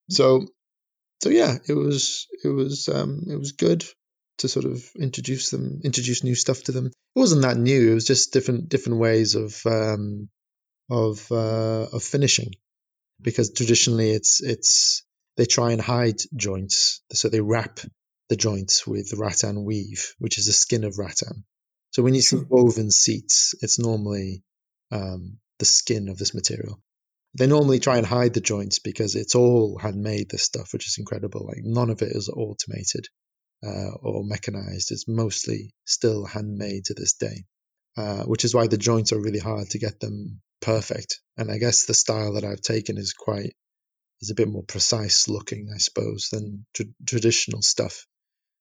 So, 0.08 0.46
so 1.22 1.28
yeah, 1.28 1.58
it 1.68 1.74
was 1.74 2.26
it 2.42 2.48
was 2.48 2.88
um, 2.88 3.24
it 3.28 3.36
was 3.36 3.52
good 3.52 3.84
to 4.38 4.48
sort 4.48 4.64
of 4.64 4.82
introduce 4.98 5.50
them, 5.50 5.80
introduce 5.84 6.24
new 6.24 6.34
stuff 6.34 6.62
to 6.64 6.72
them. 6.72 6.86
It 6.86 6.92
wasn't 7.14 7.42
that 7.42 7.58
new; 7.58 7.90
it 7.90 7.94
was 7.94 8.06
just 8.06 8.32
different 8.32 8.70
different 8.70 8.98
ways 8.98 9.34
of 9.34 9.60
um, 9.66 10.30
of 10.90 11.30
uh, 11.30 11.86
of 11.92 12.02
finishing. 12.02 12.52
Because 13.20 13.52
traditionally, 13.52 14.10
it's 14.10 14.42
it's 14.42 15.04
they 15.36 15.46
try 15.46 15.72
and 15.72 15.80
hide 15.80 16.20
joints, 16.34 17.02
so 17.12 17.28
they 17.28 17.40
wrap 17.40 17.80
the 18.28 18.36
joints 18.36 18.86
with 18.86 19.12
rattan 19.14 19.64
weave, 19.64 20.14
which 20.18 20.38
is 20.38 20.46
the 20.46 20.52
skin 20.52 20.84
of 20.84 20.98
rattan. 20.98 21.44
So 21.92 22.02
when 22.02 22.14
you 22.14 22.22
see 22.22 22.36
woven 22.48 22.90
seats, 22.90 23.54
it's 23.60 23.78
normally 23.78 24.42
um, 24.92 25.38
the 25.58 25.64
skin 25.64 26.08
of 26.08 26.18
this 26.18 26.34
material. 26.34 26.80
They 27.38 27.46
normally 27.46 27.78
try 27.78 27.98
and 27.98 28.06
hide 28.06 28.34
the 28.34 28.40
joints 28.40 28.78
because 28.78 29.14
it's 29.14 29.34
all 29.34 29.78
handmade. 29.78 30.30
This 30.30 30.42
stuff, 30.42 30.72
which 30.72 30.86
is 30.86 30.98
incredible. 30.98 31.46
Like 31.46 31.62
none 31.62 31.90
of 31.90 32.02
it 32.02 32.12
is 32.12 32.28
automated 32.28 33.06
uh, 33.64 33.90
or 34.02 34.24
mechanized. 34.24 34.90
It's 34.90 35.06
mostly 35.06 35.74
still 35.84 36.24
handmade 36.24 36.86
to 36.86 36.94
this 36.94 37.14
day, 37.14 37.44
uh, 37.96 38.24
which 38.24 38.44
is 38.44 38.54
why 38.54 38.66
the 38.66 38.78
joints 38.78 39.12
are 39.12 39.20
really 39.20 39.38
hard 39.38 39.70
to 39.70 39.78
get 39.78 40.00
them 40.00 40.40
perfect. 40.60 41.20
And 41.36 41.50
I 41.50 41.58
guess 41.58 41.86
the 41.86 41.94
style 41.94 42.34
that 42.34 42.44
I've 42.44 42.60
taken 42.60 42.98
is 42.98 43.12
quite 43.12 43.54
is 44.20 44.30
a 44.30 44.34
bit 44.34 44.48
more 44.48 44.62
precise 44.62 45.28
looking, 45.28 45.70
I 45.74 45.78
suppose, 45.78 46.28
than 46.30 46.66
tr- 46.74 46.82
traditional 47.06 47.62
stuff. 47.62 48.06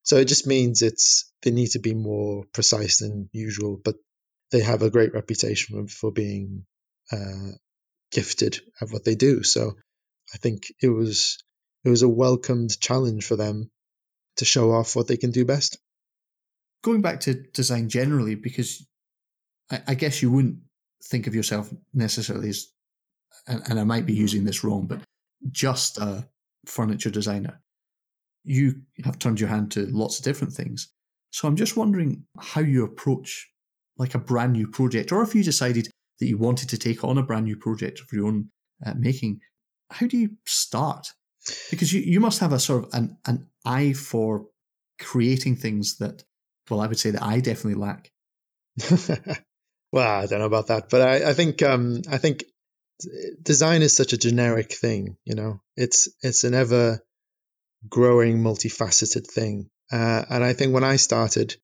So 0.04 0.18
it 0.18 0.26
just 0.26 0.48
means 0.48 0.82
it's 0.82 1.32
they 1.42 1.52
need 1.52 1.72
to 1.72 1.80
be 1.80 1.94
more 1.94 2.46
precise 2.54 3.00
than 3.00 3.30
usual, 3.34 3.80
but 3.84 3.96
they 4.52 4.62
have 4.62 4.82
a 4.82 4.90
great 4.90 5.14
reputation 5.14 5.88
for 5.88 6.12
being 6.12 6.66
uh, 7.12 7.52
gifted 8.12 8.60
at 8.82 8.90
what 8.90 9.04
they 9.04 9.16
do. 9.16 9.44
So 9.44 9.74
I 10.34 10.38
think 10.38 10.64
it 10.82 10.90
was 10.90 11.38
it 11.84 11.90
was 11.90 12.02
a 12.02 12.10
welcomed 12.10 12.80
challenge 12.80 13.26
for 13.26 13.36
them 13.36 13.70
to 14.38 14.46
show 14.46 14.72
off 14.72 14.96
what 14.96 15.08
they 15.08 15.18
can 15.18 15.32
do 15.32 15.46
best. 15.46 15.78
Going 16.82 17.02
back 17.02 17.22
to 17.22 17.34
design 17.34 17.90
generally, 17.90 18.36
because 18.36 18.86
I, 19.70 19.82
I 19.88 19.96
guess 19.96 20.22
you 20.22 20.32
wouldn't 20.32 20.60
think 21.04 21.28
of 21.28 21.36
yourself 21.36 21.74
necessarily 21.94 22.50
as, 22.50 22.68
and, 23.48 23.62
and 23.70 23.80
I 23.80 23.84
might 23.84 24.06
be 24.06 24.14
using 24.14 24.44
this 24.44 24.64
wrong, 24.64 24.86
but 24.88 25.02
just 25.52 25.98
a 25.98 26.28
furniture 26.66 27.10
designer 27.10 27.62
you 28.44 28.82
have 29.04 29.20
turned 29.20 29.40
your 29.40 29.50
hand 29.50 29.72
to 29.72 29.86
lots 29.88 30.18
of 30.18 30.26
different 30.26 30.54
things. 30.54 30.92
So 31.32 31.48
I'm 31.48 31.56
just 31.56 31.78
wondering 31.78 32.24
how 32.40 32.62
you 32.62 32.84
approach 32.84 33.48
like 33.98 34.16
a 34.16 34.20
brand 34.20 34.54
new 34.54 34.68
project, 34.68 35.12
or 35.12 35.22
if 35.22 35.36
you 35.36 35.44
decided 35.44 35.90
that 36.20 36.28
you 36.28 36.38
wanted 36.38 36.70
to 36.70 36.78
take 36.78 37.04
on 37.04 37.18
a 37.18 37.24
brand 37.24 37.46
new 37.46 37.56
project 37.56 38.00
of 38.00 38.08
your 38.12 38.28
own 38.28 38.50
uh, 38.86 38.94
making. 38.98 39.40
How 39.92 40.08
do 40.08 40.18
you 40.18 40.32
start? 40.46 41.08
Because 41.70 41.94
you, 41.94 42.02
you 42.02 42.20
must 42.20 42.40
have 42.40 42.54
a 42.54 42.60
sort 42.60 42.86
of 42.86 42.94
an, 42.94 43.18
an 43.26 43.48
eye 43.66 43.94
for 43.94 44.48
creating 45.00 45.56
things 45.56 45.98
that, 45.98 46.24
well, 46.70 46.82
I 46.82 46.88
would 46.88 47.00
say 47.00 47.12
that 47.12 47.24
I 47.24 47.40
definitely 47.40 47.80
lack. 47.80 48.12
well, 49.92 50.22
I 50.22 50.26
don't 50.28 50.40
know 50.40 50.46
about 50.46 50.68
that, 50.68 50.90
but 50.90 51.02
I, 51.02 51.30
I 51.30 51.34
think 51.34 51.62
um, 51.64 52.02
I 52.10 52.18
think 52.18 52.44
design 53.42 53.82
is 53.82 53.96
such 53.96 54.14
a 54.14 54.18
generic 54.18 54.74
thing. 54.74 55.18
You 55.26 55.36
know, 55.36 55.62
it's 55.76 56.10
it's 56.22 56.44
an 56.44 56.54
ever 56.54 57.00
growing, 57.88 58.40
multifaceted 58.40 59.28
thing. 59.28 59.70
Uh, 59.92 60.24
and 60.30 60.44
I 60.44 60.54
think 60.54 60.74
when 60.74 60.84
I 60.84 60.98
started, 60.98 61.56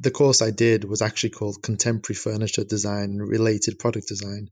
the 0.00 0.10
course 0.10 0.42
I 0.42 0.50
did 0.50 0.84
was 0.84 1.02
actually 1.02 1.30
called 1.30 1.62
Contemporary 1.62 2.16
Furniture 2.16 2.64
Design 2.64 3.18
Related 3.18 3.78
Product 3.78 4.08
Design, 4.08 4.48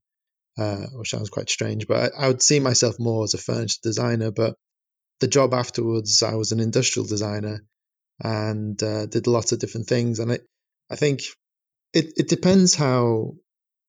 uh, 0.59 0.87
which 0.93 1.11
sounds 1.11 1.31
quite 1.31 1.51
strange, 1.51 1.89
but 1.89 2.13
I, 2.15 2.25
I, 2.25 2.29
would 2.29 2.43
see 2.43 2.61
myself 2.61 3.01
more 3.01 3.25
as 3.25 3.35
a 3.35 3.39
furniture 3.39 3.79
designer. 3.83 4.31
But 4.31 4.55
the 5.21 5.29
job 5.29 5.55
afterwards, 5.55 6.23
I 6.23 6.35
was 6.35 6.53
an 6.53 6.61
industrial 6.61 7.07
designer 7.07 7.65
and 8.23 8.81
uh, 8.83 9.07
did 9.07 9.27
lots 9.27 9.53
of 9.53 9.59
different 9.59 9.89
things. 9.89 10.21
And 10.21 10.33
I, 10.33 10.39
I 10.91 10.97
think 10.97 11.23
it, 11.93 12.13
it 12.17 12.29
depends 12.29 12.75
how 12.75 13.35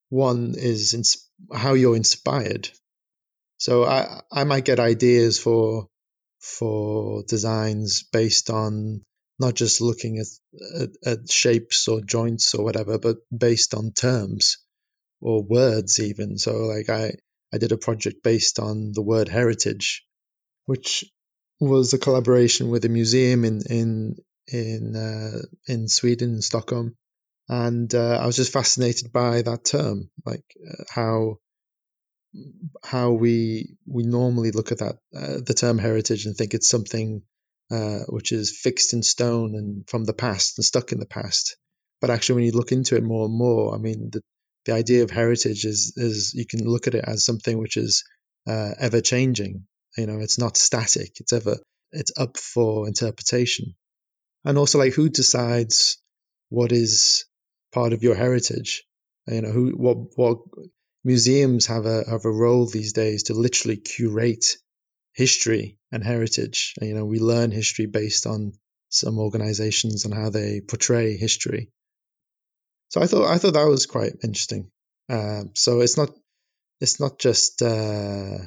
one 0.10 0.56
is, 0.58 0.94
ins- 0.94 1.30
how 1.54 1.74
you're 1.74 1.96
inspired. 1.96 2.70
So 3.58 3.84
I, 3.84 4.22
I 4.32 4.44
might 4.44 4.66
get 4.66 4.80
ideas 4.80 5.40
for 5.40 5.88
for 6.40 7.24
designs 7.28 8.04
based 8.12 8.50
on 8.50 9.04
not 9.40 9.54
just 9.54 9.80
looking 9.80 10.18
at, 10.18 10.28
at, 10.82 10.90
at, 11.06 11.32
shapes 11.32 11.88
or 11.88 12.02
joints 12.02 12.56
or 12.56 12.64
whatever, 12.64 12.98
but 12.98 13.18
based 13.36 13.76
on 13.76 13.92
terms 13.92 14.58
or 15.20 15.44
words 15.44 16.00
even. 16.00 16.40
So 16.40 16.66
like 16.66 16.90
I, 16.90 17.14
I 17.54 17.60
did 17.60 17.72
a 17.72 17.78
project 17.78 18.24
based 18.24 18.60
on 18.60 18.92
the 18.94 19.04
word 19.04 19.28
heritage, 19.28 20.04
which 20.66 21.06
was 21.60 21.94
a 21.94 22.00
collaboration 22.00 22.70
with 22.70 22.86
a 22.86 22.90
museum 22.90 23.46
in 23.46 23.62
in 23.70 24.16
in 24.48 24.96
uh, 24.96 25.42
in 25.68 25.88
Sweden, 25.88 26.36
in 26.36 26.42
Stockholm, 26.42 26.96
and 27.52 27.94
uh, 27.94 28.18
I 28.18 28.26
was 28.26 28.38
just 28.38 28.54
fascinated 28.54 29.12
by 29.12 29.42
that 29.42 29.66
term, 29.66 30.10
like 30.26 30.46
uh, 30.66 30.84
how 30.90 31.40
how 32.82 33.12
we 33.12 33.76
we 33.86 34.04
normally 34.04 34.52
look 34.52 34.72
at 34.72 34.78
that 34.78 34.96
uh, 35.14 35.42
the 35.46 35.54
term 35.54 35.78
heritage 35.78 36.26
and 36.26 36.36
think 36.36 36.54
it's 36.54 36.70
something 36.70 37.24
uh, 37.70 38.00
which 38.08 38.32
is 38.32 38.58
fixed 38.58 38.94
in 38.94 39.04
stone 39.04 39.56
and 39.56 39.84
from 39.90 40.06
the 40.06 40.14
past 40.14 40.58
and 40.58 40.64
stuck 40.64 40.94
in 40.94 41.00
the 41.00 41.06
past. 41.06 41.58
But 42.00 42.10
actually, 42.10 42.36
when 42.36 42.46
you 42.46 42.52
look 42.54 42.72
into 42.72 42.96
it 42.96 43.04
more 43.04 43.26
and 43.26 43.38
more, 43.38 43.76
I 43.76 43.80
mean, 43.80 44.12
the 44.14 44.22
the 44.66 44.72
idea 44.72 45.04
of 45.04 45.12
heritage 45.12 45.66
is 45.66 45.94
is 45.98 46.34
you 46.34 46.46
can 46.48 46.66
look 46.66 46.88
at 46.88 46.96
it 46.96 47.04
as 47.06 47.26
something 47.26 47.58
which 47.58 47.76
is 47.76 48.06
uh, 48.48 48.72
ever 48.80 49.02
changing. 49.02 49.66
You 49.98 50.08
know, 50.08 50.20
it's 50.20 50.40
not 50.40 50.56
static. 50.56 51.20
It's 51.20 51.34
ever 51.34 51.58
it's 51.92 52.14
up 52.16 52.38
for 52.38 52.88
interpretation. 52.88 53.76
And 54.46 54.58
also, 54.58 54.80
like, 54.80 54.94
who 54.94 55.10
decides 55.10 55.98
what 56.48 56.72
is 56.72 57.26
part 57.72 57.94
of 57.94 58.04
your 58.04 58.16
heritage? 58.16 58.84
You 59.28 59.42
know, 59.42 59.52
who 59.52 59.72
what 59.72 59.98
what 60.18 60.40
museums 61.04 61.66
have 61.68 61.86
a 61.86 62.04
have 62.10 62.26
a 62.26 62.32
role 62.32 62.66
these 62.66 62.94
days 62.94 63.24
to 63.24 63.34
literally 63.34 63.78
curate 63.78 64.46
history 65.14 65.78
and 65.92 66.04
heritage. 66.04 66.74
And, 66.80 66.90
you 66.90 66.96
know, 66.96 67.06
we 67.06 67.20
learn 67.20 67.52
history 67.52 67.86
based 67.86 68.26
on 68.26 68.54
some 68.90 69.20
organizations 69.20 70.06
and 70.06 70.14
how 70.14 70.30
they 70.30 70.62
portray 70.62 71.18
history. 71.18 71.70
So 72.90 73.02
I 73.02 73.08
thought 73.08 73.26
I 73.26 73.38
thought 73.38 73.54
that 73.54 73.68
was 73.68 73.86
quite 73.86 74.14
interesting. 74.24 74.70
Uh, 75.10 75.44
so 75.54 75.80
it's 75.80 75.98
not 75.98 76.10
it's 76.82 77.00
not 77.00 77.20
just 77.20 77.62
uh, 77.62 78.38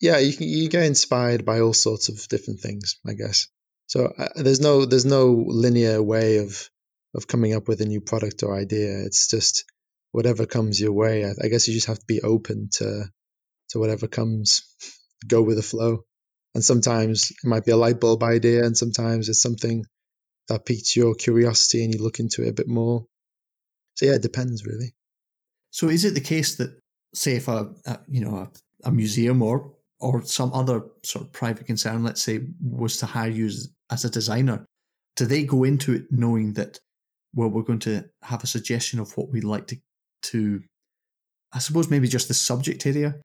yeah 0.00 0.18
you 0.18 0.32
can, 0.36 0.48
you 0.48 0.68
get 0.68 0.84
inspired 0.84 1.44
by 1.44 1.60
all 1.60 1.72
sorts 1.72 2.08
of 2.08 2.28
different 2.28 2.60
things 2.60 2.98
I 3.06 3.14
guess. 3.14 3.48
So 3.88 4.12
uh, 4.16 4.28
there's 4.36 4.60
no 4.60 4.84
there's 4.84 5.04
no 5.04 5.44
linear 5.46 6.00
way 6.00 6.38
of 6.38 6.70
of 7.16 7.26
coming 7.26 7.54
up 7.54 7.66
with 7.66 7.80
a 7.80 7.86
new 7.86 8.00
product 8.00 8.42
or 8.42 8.54
idea. 8.54 9.04
It's 9.04 9.28
just 9.28 9.64
whatever 10.12 10.46
comes 10.46 10.80
your 10.80 10.92
way. 10.92 11.24
I, 11.24 11.30
I 11.42 11.48
guess 11.48 11.66
you 11.66 11.74
just 11.74 11.88
have 11.88 11.98
to 11.98 12.06
be 12.06 12.22
open 12.22 12.68
to 12.74 13.04
to 13.70 13.78
whatever 13.78 14.06
comes. 14.06 14.62
Go 15.26 15.42
with 15.42 15.56
the 15.56 15.62
flow. 15.62 16.04
And 16.54 16.62
sometimes 16.62 17.30
it 17.30 17.48
might 17.48 17.64
be 17.64 17.72
a 17.72 17.76
light 17.76 18.00
bulb 18.00 18.22
idea, 18.22 18.64
and 18.64 18.76
sometimes 18.76 19.28
it's 19.28 19.42
something 19.42 19.84
that 20.48 20.64
piques 20.64 20.94
your 20.94 21.14
curiosity 21.14 21.84
and 21.84 21.92
you 21.92 22.02
look 22.02 22.20
into 22.20 22.44
it 22.44 22.48
a 22.48 22.52
bit 22.52 22.68
more. 22.68 23.06
So 23.94 24.06
yeah, 24.06 24.12
it 24.12 24.22
depends 24.22 24.64
really. 24.64 24.94
So 25.70 25.88
is 25.88 26.04
it 26.04 26.14
the 26.14 26.20
case 26.20 26.56
that, 26.56 26.78
say, 27.14 27.36
if 27.36 27.48
a, 27.48 27.70
a 27.86 27.98
you 28.08 28.24
know 28.24 28.36
a, 28.36 28.88
a, 28.88 28.92
museum 28.92 29.42
or 29.42 29.74
or 30.00 30.22
some 30.22 30.52
other 30.52 30.82
sort 31.02 31.24
of 31.26 31.32
private 31.32 31.66
concern, 31.66 32.04
let's 32.04 32.22
say, 32.22 32.40
was 32.60 32.98
to 32.98 33.06
hire 33.06 33.30
you 33.30 33.46
as, 33.46 33.68
as 33.90 34.04
a 34.04 34.10
designer, 34.10 34.64
do 35.16 35.24
they 35.24 35.44
go 35.44 35.64
into 35.64 35.94
it 35.94 36.06
knowing 36.10 36.52
that 36.54 36.78
well, 37.34 37.48
we're 37.48 37.62
going 37.62 37.80
to 37.80 38.04
have 38.22 38.42
a 38.42 38.46
suggestion 38.46 39.00
of 39.00 39.16
what 39.16 39.30
we'd 39.30 39.44
like 39.44 39.66
to 39.68 39.76
to, 40.22 40.62
I 41.52 41.58
suppose 41.58 41.90
maybe 41.90 42.08
just 42.08 42.28
the 42.28 42.34
subject 42.34 42.86
area. 42.86 43.16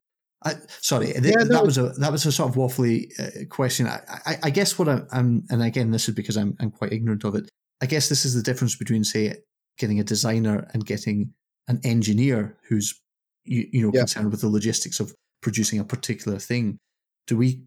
I, 0.44 0.54
sorry, 0.80 1.08
yeah, 1.08 1.20
th- 1.20 1.34
no. 1.34 1.44
that 1.44 1.64
was 1.64 1.78
a 1.78 1.90
that 1.98 2.10
was 2.10 2.26
a 2.26 2.32
sort 2.32 2.50
of 2.50 2.56
waffly 2.56 3.06
uh, 3.18 3.44
question. 3.48 3.86
I, 3.86 4.00
I, 4.26 4.38
I, 4.44 4.50
guess 4.50 4.76
what 4.76 4.88
I'm, 4.88 5.06
I'm, 5.12 5.44
and 5.50 5.62
again, 5.62 5.92
this 5.92 6.08
is 6.08 6.14
because 6.14 6.36
I'm, 6.36 6.56
I'm 6.58 6.72
quite 6.72 6.92
ignorant 6.92 7.24
of 7.24 7.36
it. 7.36 7.48
I 7.80 7.86
guess 7.86 8.08
this 8.08 8.24
is 8.24 8.34
the 8.34 8.42
difference 8.42 8.76
between, 8.76 9.04
say, 9.04 9.36
getting 9.78 10.00
a 10.00 10.04
designer 10.04 10.68
and 10.72 10.84
getting 10.84 11.32
an 11.68 11.80
engineer 11.84 12.58
who's 12.68 13.00
you, 13.44 13.68
you 13.72 13.82
know 13.82 13.92
yeah. 13.94 14.00
concerned 14.00 14.30
with 14.30 14.40
the 14.40 14.48
logistics 14.48 15.00
of 15.00 15.14
producing 15.42 15.78
a 15.78 15.84
particular 15.84 16.38
thing. 16.38 16.78
Do 17.26 17.36
we, 17.36 17.62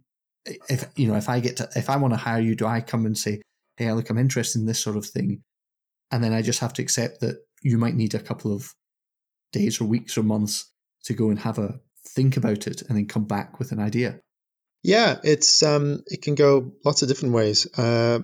if 0.45 0.85
you 0.95 1.07
know, 1.07 1.15
if 1.15 1.29
I 1.29 1.39
get 1.39 1.57
to, 1.57 1.69
if 1.75 1.89
I 1.89 1.95
want 1.97 2.13
to 2.13 2.17
hire 2.17 2.41
you, 2.41 2.55
do 2.55 2.65
I 2.65 2.81
come 2.81 3.05
and 3.05 3.17
say, 3.17 3.41
hey, 3.77 3.91
look, 3.93 4.09
I'm 4.09 4.17
interested 4.17 4.59
in 4.59 4.65
this 4.65 4.79
sort 4.79 4.97
of 4.97 5.05
thing, 5.05 5.41
and 6.11 6.23
then 6.23 6.33
I 6.33 6.41
just 6.41 6.59
have 6.59 6.73
to 6.73 6.81
accept 6.81 7.21
that 7.21 7.37
you 7.61 7.77
might 7.77 7.95
need 7.95 8.13
a 8.13 8.19
couple 8.19 8.53
of 8.53 8.73
days 9.51 9.81
or 9.81 9.85
weeks 9.85 10.17
or 10.17 10.23
months 10.23 10.71
to 11.05 11.13
go 11.13 11.29
and 11.29 11.39
have 11.39 11.57
a 11.57 11.79
think 12.07 12.37
about 12.37 12.67
it 12.67 12.83
and 12.83 12.97
then 12.97 13.07
come 13.07 13.25
back 13.25 13.59
with 13.59 13.71
an 13.71 13.79
idea? 13.79 14.19
Yeah, 14.83 15.17
it's 15.23 15.63
um, 15.63 16.03
it 16.05 16.21
can 16.21 16.35
go 16.35 16.73
lots 16.83 17.01
of 17.01 17.07
different 17.07 17.33
ways. 17.33 17.67
Uh, 17.77 18.19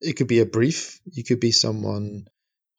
it 0.00 0.14
could 0.14 0.26
be 0.26 0.40
a 0.40 0.46
brief. 0.46 1.00
You 1.04 1.22
could 1.22 1.40
be 1.40 1.52
someone 1.52 2.26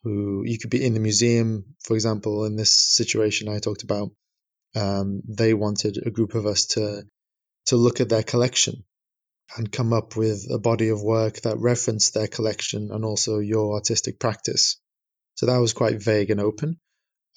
who 0.04 0.44
you 0.46 0.58
could 0.58 0.70
be 0.70 0.86
in 0.86 0.94
the 0.94 1.00
museum, 1.00 1.76
for 1.84 1.94
example. 1.94 2.46
In 2.46 2.56
this 2.58 2.72
situation 2.72 3.48
I 3.48 3.60
talked 3.60 3.84
about, 3.84 4.12
um, 4.76 5.22
they 5.28 5.54
wanted 5.54 5.98
a 6.06 6.12
group 6.12 6.36
of 6.36 6.46
us 6.46 6.66
to 6.68 7.04
to 7.68 7.78
look 7.78 8.02
at 8.02 8.10
their 8.10 8.24
collection 8.24 8.84
and 9.58 9.72
come 9.72 9.94
up 9.94 10.16
with 10.16 10.48
a 10.52 10.60
body 10.60 10.90
of 10.90 11.02
work 11.02 11.42
that 11.42 11.58
referenced 11.58 12.14
their 12.14 12.28
collection 12.28 12.90
and 12.92 13.04
also 13.04 13.40
your 13.40 13.74
artistic 13.74 14.20
practice. 14.20 14.80
So 15.36 15.46
that 15.48 15.58
was 15.58 15.74
quite 15.74 16.04
vague 16.04 16.30
and 16.30 16.40
open. 16.40 16.80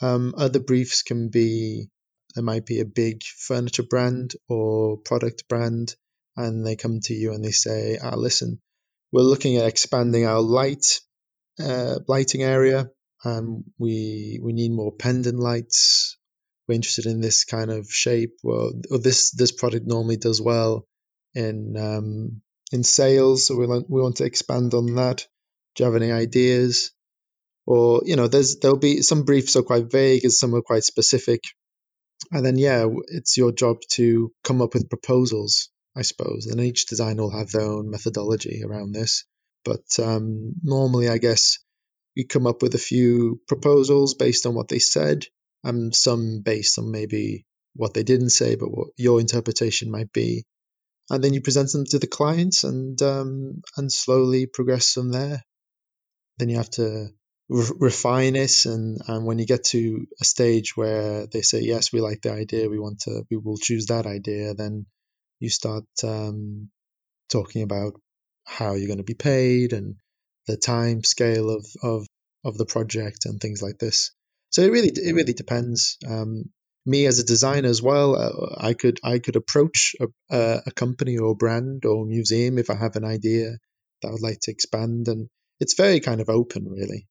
Um, 0.00 0.34
other 0.36 0.60
briefs 0.60 1.02
can 1.02 1.28
be 1.28 1.88
there 2.34 2.44
might 2.44 2.66
be 2.66 2.80
a 2.80 2.86
big 2.86 3.22
furniture 3.22 3.82
brand 3.82 4.32
or 4.48 4.96
product 4.96 5.48
brand, 5.48 5.94
and 6.36 6.66
they 6.66 6.76
come 6.76 7.00
to 7.00 7.14
you 7.14 7.32
and 7.32 7.44
they 7.44 7.50
say, 7.50 7.98
ah, 8.02 8.16
listen, 8.16 8.58
we're 9.12 9.20
looking 9.22 9.58
at 9.58 9.66
expanding 9.66 10.26
our 10.26 10.40
light 10.40 11.00
uh, 11.62 11.98
lighting 12.08 12.42
area, 12.42 12.88
and 13.24 13.64
we 13.78 14.40
we 14.42 14.52
need 14.52 14.72
more 14.72 14.92
pendant 14.92 15.38
lights. 15.38 16.16
We're 16.66 16.76
interested 16.76 17.06
in 17.06 17.20
this 17.20 17.44
kind 17.44 17.70
of 17.70 17.90
shape. 17.90 18.36
Well, 18.42 18.72
or 18.90 18.98
this 18.98 19.30
this 19.32 19.52
product 19.52 19.86
normally 19.86 20.16
does 20.16 20.40
well 20.40 20.86
in 21.34 21.76
um, 21.76 22.42
in 22.72 22.84
sales, 22.84 23.46
so 23.46 23.56
we 23.56 23.66
want 23.66 23.88
we 23.90 24.00
want 24.00 24.16
to 24.16 24.24
expand 24.24 24.74
on 24.74 24.94
that. 24.96 25.26
Do 25.74 25.84
you 25.84 25.90
have 25.92 26.00
any 26.00 26.12
ideas? 26.12 26.92
Or 27.66 28.02
you 28.04 28.16
know, 28.16 28.28
there's 28.28 28.58
there'll 28.58 28.78
be 28.78 29.02
some 29.02 29.24
briefs 29.24 29.56
are 29.56 29.62
quite 29.62 29.90
vague, 29.90 30.24
and 30.24 30.32
some 30.32 30.54
are 30.54 30.62
quite 30.62 30.84
specific 30.84 31.42
and 32.30 32.44
then 32.44 32.56
yeah 32.56 32.86
it's 33.08 33.36
your 33.36 33.52
job 33.52 33.78
to 33.90 34.32
come 34.44 34.62
up 34.62 34.74
with 34.74 34.90
proposals 34.90 35.70
i 35.96 36.02
suppose 36.02 36.46
and 36.46 36.60
each 36.60 36.86
design 36.86 37.16
will 37.16 37.36
have 37.36 37.50
their 37.50 37.62
own 37.62 37.90
methodology 37.90 38.62
around 38.64 38.92
this 38.92 39.24
but 39.64 39.84
um, 39.98 40.54
normally 40.62 41.08
i 41.08 41.18
guess 41.18 41.58
you 42.14 42.26
come 42.26 42.46
up 42.46 42.62
with 42.62 42.74
a 42.74 42.78
few 42.78 43.40
proposals 43.48 44.14
based 44.14 44.46
on 44.46 44.54
what 44.54 44.68
they 44.68 44.78
said 44.78 45.24
and 45.64 45.94
some 45.94 46.42
based 46.44 46.78
on 46.78 46.90
maybe 46.90 47.44
what 47.74 47.94
they 47.94 48.02
didn't 48.02 48.30
say 48.30 48.54
but 48.56 48.70
what 48.70 48.88
your 48.96 49.20
interpretation 49.20 49.90
might 49.90 50.12
be 50.12 50.44
and 51.10 51.22
then 51.22 51.34
you 51.34 51.40
present 51.40 51.70
them 51.72 51.84
to 51.86 51.98
the 51.98 52.06
clients 52.06 52.64
and 52.64 53.00
um, 53.02 53.62
and 53.76 53.92
slowly 53.92 54.46
progress 54.46 54.92
from 54.92 55.10
there. 55.10 55.42
Then 56.38 56.48
you 56.48 56.56
have 56.56 56.70
to 56.70 57.08
re- 57.48 57.76
refine 57.78 58.36
it 58.36 58.64
and 58.64 59.00
and 59.06 59.26
when 59.26 59.38
you 59.38 59.46
get 59.46 59.64
to 59.64 60.06
a 60.20 60.24
stage 60.24 60.76
where 60.76 61.26
they 61.26 61.42
say 61.42 61.60
yes 61.60 61.92
we 61.92 62.00
like 62.00 62.22
the 62.22 62.32
idea 62.32 62.68
we 62.68 62.78
want 62.78 63.00
to 63.00 63.24
we 63.30 63.36
will 63.36 63.58
choose 63.58 63.86
that 63.86 64.06
idea 64.06 64.54
then 64.54 64.86
you 65.40 65.50
start 65.50 65.84
um, 66.04 66.70
talking 67.30 67.62
about 67.62 67.94
how 68.44 68.74
you're 68.74 68.86
going 68.86 68.98
to 68.98 69.04
be 69.04 69.14
paid 69.14 69.72
and 69.72 69.96
the 70.46 70.56
time 70.56 71.02
scale 71.02 71.50
of 71.50 71.66
of 71.82 72.06
of 72.44 72.58
the 72.58 72.66
project 72.66 73.26
and 73.26 73.40
things 73.40 73.62
like 73.62 73.78
this. 73.78 74.12
So 74.50 74.62
it 74.62 74.72
really 74.72 74.90
it 74.94 75.14
really 75.14 75.32
depends 75.32 75.96
um, 76.06 76.44
me 76.84 77.06
as 77.06 77.18
a 77.18 77.24
designer 77.24 77.68
as 77.68 77.80
well, 77.80 78.16
uh, 78.16 78.56
I 78.58 78.74
could 78.74 78.98
I 79.04 79.18
could 79.18 79.36
approach 79.36 79.94
a, 80.00 80.62
a 80.66 80.70
company 80.72 81.18
or 81.18 81.36
brand 81.36 81.84
or 81.84 82.04
museum 82.04 82.58
if 82.58 82.70
I 82.70 82.74
have 82.74 82.96
an 82.96 83.04
idea 83.04 83.58
that 84.00 84.08
I 84.08 84.10
would 84.10 84.22
like 84.22 84.40
to 84.42 84.50
expand, 84.50 85.08
and 85.08 85.28
it's 85.60 85.74
very 85.74 86.00
kind 86.00 86.20
of 86.20 86.28
open, 86.28 86.66
really. 86.68 87.06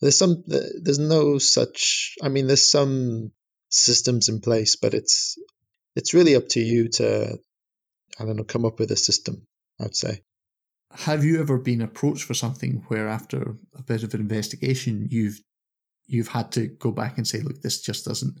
There's 0.00 0.18
some 0.18 0.44
there's 0.46 0.98
no 0.98 1.38
such. 1.38 2.14
I 2.22 2.28
mean, 2.28 2.46
there's 2.46 2.70
some 2.70 3.32
systems 3.70 4.28
in 4.28 4.40
place, 4.40 4.76
but 4.76 4.92
it's 4.92 5.38
it's 5.94 6.14
really 6.14 6.36
up 6.36 6.48
to 6.50 6.60
you 6.60 6.88
to 6.88 7.38
I 8.20 8.24
don't 8.24 8.36
know 8.36 8.44
come 8.44 8.66
up 8.66 8.78
with 8.78 8.90
a 8.90 8.96
system. 8.96 9.46
I'd 9.80 9.96
say. 9.96 10.22
Have 10.92 11.24
you 11.24 11.40
ever 11.40 11.58
been 11.58 11.82
approached 11.82 12.24
for 12.24 12.32
something 12.32 12.84
where, 12.88 13.08
after 13.08 13.56
a 13.76 13.82
bit 13.82 14.04
of 14.04 14.14
investigation, 14.14 15.08
you've 15.10 15.40
you've 16.06 16.28
had 16.28 16.52
to 16.52 16.68
go 16.68 16.90
back 16.90 17.16
and 17.16 17.26
say, 17.26 17.40
"Look, 17.40 17.60
this 17.60 17.82
just 17.82 18.04
doesn't 18.04 18.38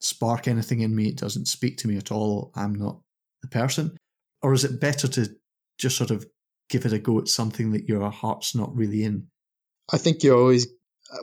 spark 0.00 0.48
anything 0.48 0.80
in 0.80 0.94
me. 0.94 1.08
It 1.08 1.18
doesn't 1.18 1.46
speak 1.46 1.78
to 1.78 1.88
me 1.88 1.96
at 1.96 2.12
all. 2.12 2.52
I'm 2.54 2.74
not 2.74 3.00
the 3.42 3.48
person." 3.48 3.96
Or 4.42 4.52
is 4.52 4.64
it 4.64 4.80
better 4.80 5.08
to 5.08 5.34
just 5.78 5.96
sort 5.96 6.10
of 6.10 6.26
give 6.68 6.86
it 6.86 6.92
a 6.92 6.98
go 6.98 7.18
at 7.18 7.28
something 7.28 7.72
that 7.72 7.88
your 7.88 8.08
heart's 8.10 8.54
not 8.54 8.74
really 8.74 9.04
in? 9.04 9.28
I 9.92 9.98
think 9.98 10.22
you 10.22 10.36
always, 10.36 10.66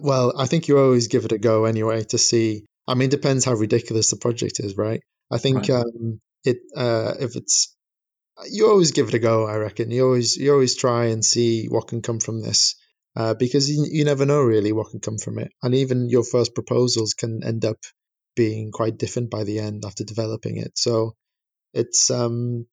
well, 0.02 0.34
I 0.38 0.48
think 0.48 0.68
you 0.68 0.80
always 0.80 1.08
give 1.08 1.26
it 1.26 1.32
a 1.32 1.38
go 1.38 1.66
anyway 1.66 2.04
to 2.06 2.18
see. 2.18 2.66
I 2.88 2.96
mean, 2.96 3.08
it 3.08 3.12
depends 3.12 3.46
how 3.46 3.54
ridiculous 3.54 4.10
the 4.10 4.18
project 4.18 4.60
is, 4.60 4.76
right? 4.76 5.02
I 5.32 5.38
think 5.38 5.70
right. 5.70 5.82
Um, 5.82 6.20
it 6.44 6.58
uh, 6.76 7.14
if 7.20 7.36
it's 7.36 7.76
you 8.50 8.68
always 8.68 8.92
give 8.92 9.08
it 9.08 9.14
a 9.14 9.20
go. 9.20 9.46
I 9.46 9.56
reckon 9.58 9.92
you 9.92 10.06
always 10.06 10.36
you 10.36 10.52
always 10.52 10.76
try 10.76 11.06
and 11.06 11.24
see 11.24 11.68
what 11.68 11.88
can 11.88 12.02
come 12.02 12.20
from 12.20 12.42
this. 12.42 12.76
Uh, 13.16 13.34
because 13.34 13.70
you, 13.70 13.86
you 13.90 14.04
never 14.04 14.26
know 14.26 14.42
really 14.42 14.74
what 14.74 14.92
can 14.92 15.00
come 15.00 15.18
from 15.18 15.40
it, 15.40 15.52
and 15.64 15.74
even 15.74 16.10
your 16.10 16.24
first 16.24 16.54
proposals 16.54 17.14
can 17.14 17.44
end 17.46 17.64
up 17.64 17.78
being 18.36 18.72
quite 18.72 18.98
different 18.98 19.30
by 19.30 19.44
the 19.44 19.60
end 19.60 19.84
after 19.86 20.04
developing 20.04 20.58
it. 20.58 20.78
So 20.78 21.16
it's 21.74 22.10
um, 22.12 22.68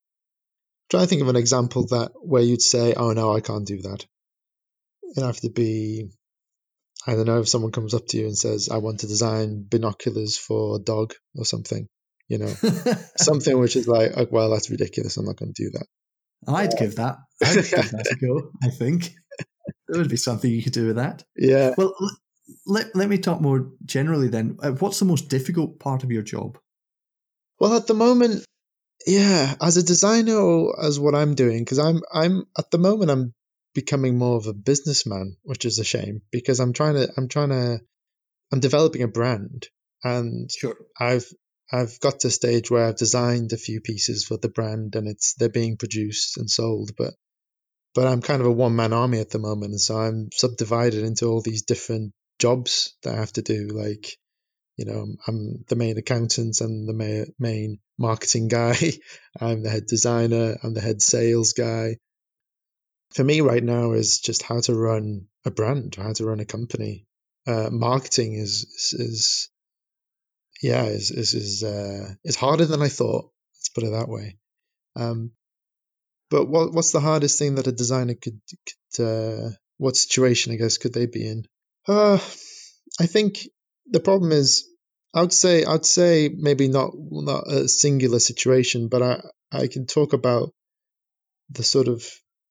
trying 0.91 1.05
to 1.05 1.09
think 1.09 1.23
of 1.23 1.29
an 1.29 1.37
example 1.37 1.87
that 1.89 2.13
where 2.17 2.43
you'd 2.43 2.63
say, 2.63 2.95
"Oh 2.95 3.13
no, 3.13 3.35
I 3.35 3.41
can't 3.41 3.67
do 3.67 3.83
that." 3.83 4.05
It'd 5.11 5.25
have 5.25 5.41
to 5.41 5.51
be, 5.51 6.09
I 7.07 7.15
don't 7.15 7.27
know, 7.27 7.41
if 7.41 7.49
someone 7.49 7.73
comes 7.73 7.95
up 7.95 8.07
to 8.09 8.19
you 8.19 8.27
and 8.27 8.37
says, 8.37 8.69
"I 8.71 8.79
want 8.79 9.01
to 9.01 9.07
design 9.07 9.67
binoculars 9.69 10.37
for 10.37 10.77
a 10.77 10.79
dog" 10.79 11.15
or 11.35 11.45
something 11.45 11.89
you 12.33 12.39
know, 12.39 12.47
something 13.19 13.59
which 13.59 13.77
is 13.77 13.87
like, 13.87 14.13
oh, 14.17 14.27
well, 14.31 14.51
that's 14.51 14.71
ridiculous. 14.71 15.19
I'm 15.19 15.27
not 15.27 15.37
going 15.37 15.53
to 15.53 15.65
do 15.65 15.71
that. 15.73 15.87
I'd 16.49 16.77
give 16.79 16.97
that. 16.97 17.19
I'd 17.45 17.57
give 17.57 17.91
that 17.91 18.09
a 18.11 18.25
go. 18.25 18.51
I 18.63 18.71
think 18.71 19.11
there 19.87 20.01
would 20.01 20.09
be 20.09 20.17
something 20.17 20.51
you 20.51 20.63
could 20.63 20.73
do 20.73 20.87
with 20.87 20.97
that. 20.97 21.25
Yeah. 21.37 21.75
Well, 21.77 21.95
let 22.67 22.95
let 22.95 23.09
me 23.09 23.19
talk 23.19 23.41
more 23.41 23.71
generally 23.85 24.29
then. 24.29 24.57
Uh, 24.63 24.73
what's 24.73 24.99
the 24.99 25.05
most 25.05 25.29
difficult 25.29 25.79
part 25.79 26.05
of 26.05 26.11
your 26.11 26.23
job? 26.23 26.59
Well, 27.59 27.75
at 27.75 27.87
the 27.87 27.95
moment, 27.95 28.45
yeah, 29.07 29.55
as 29.61 29.77
a 29.77 29.83
designer 29.83 30.37
or 30.37 30.85
as 30.85 30.99
what 30.99 31.15
I'm 31.15 31.35
doing, 31.35 31.61
because 31.65 31.79
I'm 31.79 32.03
I'm 32.13 32.45
at 32.59 32.71
the 32.71 32.79
moment 32.79 33.11
I'm 33.11 33.35
becoming 33.75 34.19
more 34.19 34.37
of 34.37 34.47
a 34.47 34.53
businessman, 34.53 35.37
which 35.43 35.65
is 35.65 35.79
a 35.79 35.85
shame 35.85 36.23
because 36.31 36.61
I'm 36.61 36.73
trying 36.73 36.95
to 36.95 37.09
I'm 37.17 37.29
trying 37.29 37.51
to 37.51 37.81
I'm 38.53 38.61
developing 38.61 39.03
a 39.03 39.09
brand 39.09 39.69
and 40.05 40.51
sure. 40.51 40.77
I've 40.99 41.27
I've 41.73 41.99
got 42.01 42.21
to 42.21 42.29
a 42.29 42.31
stage 42.31 42.71
where 42.71 42.87
I've 42.87 42.97
designed 42.97 43.53
a 43.53 43.57
few 43.57 43.81
pieces 43.81 44.25
for 44.25 44.37
the 44.37 44.51
brand 44.51 44.95
and 44.95 45.09
it's 45.09 45.35
they're 45.35 45.49
being 45.49 45.77
produced 45.77 46.37
and 46.37 46.51
sold, 46.51 46.93
but 46.97 47.15
but 47.95 48.07
I'm 48.07 48.23
kind 48.23 48.41
of 48.41 48.47
a 48.47 48.53
one 48.53 48.77
man 48.77 48.93
army 48.93 49.21
at 49.21 49.31
the 49.31 49.39
moment, 49.39 49.73
and 49.73 49.81
so 49.81 49.99
I'm 49.99 50.29
subdivided 50.33 51.05
into 51.05 51.27
all 51.27 51.43
these 51.43 51.63
different 51.63 52.13
jobs 52.43 52.95
that 53.03 53.15
I 53.15 53.19
have 53.19 53.33
to 53.35 53.43
do. 53.43 53.69
Like, 53.69 54.19
you 54.77 54.85
know, 54.85 55.07
I'm 55.29 55.65
the 55.69 55.77
main 55.77 55.97
accountant, 55.97 56.61
and 56.61 56.89
the 56.89 57.29
main 57.39 57.79
marketing 57.99 58.49
guy, 58.49 58.77
I'm 59.41 59.63
the 59.63 59.71
head 59.71 59.87
designer, 59.87 60.57
I'm 60.63 60.75
the 60.75 60.81
head 60.81 61.01
sales 61.01 61.53
guy. 61.53 61.99
For 63.15 63.23
me, 63.23 63.43
right 63.43 63.63
now, 63.63 63.93
is 63.93 64.21
just 64.21 64.43
how 64.43 64.61
to 64.61 64.75
run 64.75 65.27
a 65.45 65.51
brand, 65.51 65.95
how 65.95 66.13
to 66.15 66.25
run 66.27 66.41
a 66.41 66.45
company. 66.57 67.07
Uh, 67.47 67.69
marketing 67.71 68.35
is 68.35 68.67
is 68.93 69.51
yeah, 70.63 70.85
is 70.85 71.11
is 71.11 71.35
is 71.35 71.63
uh, 71.63 72.15
is 72.25 72.37
harder 72.37 72.67
than 72.67 72.83
I 72.83 72.89
thought. 72.89 73.31
Let's 73.55 73.69
put 73.69 73.85
it 73.85 73.93
that 73.93 74.09
way. 74.09 74.39
Um, 74.97 75.33
but 76.31 76.47
what 76.47 76.73
what's 76.73 76.93
the 76.93 77.07
hardest 77.09 77.39
thing 77.39 77.57
that 77.57 77.67
a 77.67 77.73
designer 77.73 78.15
could 78.15 78.41
could 78.49 79.05
uh, 79.05 79.51
what 79.77 79.97
situation 79.97 80.53
I 80.53 80.57
guess 80.57 80.79
could 80.79 80.95
they 80.95 81.07
be 81.07 81.27
in? 81.27 81.45
Uh, 81.87 82.19
I 83.01 83.07
think 83.07 83.49
the 83.87 84.01
problem 84.01 84.33
is 84.33 84.69
I'd 85.15 85.33
say 85.33 85.65
I'd 85.65 85.85
say 85.85 86.31
maybe 86.35 86.69
not 86.69 86.93
not 86.95 87.53
a 87.53 87.69
singular 87.69 88.19
situation, 88.19 88.89
but 88.89 89.03
I 89.03 89.23
I 89.51 89.67
can 89.67 89.87
talk 89.87 90.13
about 90.13 90.53
the 91.51 91.65
sort 91.65 91.89
of 91.89 92.05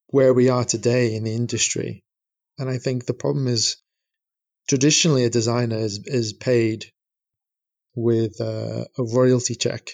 where 0.08 0.34
we 0.34 0.50
are 0.50 0.66
today 0.66 1.16
in 1.16 1.24
the 1.24 1.34
industry, 1.34 2.04
and 2.60 2.70
I 2.70 2.78
think 2.78 3.06
the 3.06 3.14
problem 3.14 3.48
is 3.48 3.78
traditionally 4.68 5.26
a 5.26 5.30
designer 5.30 5.78
is 5.78 6.02
is 6.06 6.34
paid 6.34 6.86
with 7.96 8.40
a, 8.40 8.88
a 8.98 9.04
royalty 9.04 9.56
check 9.56 9.92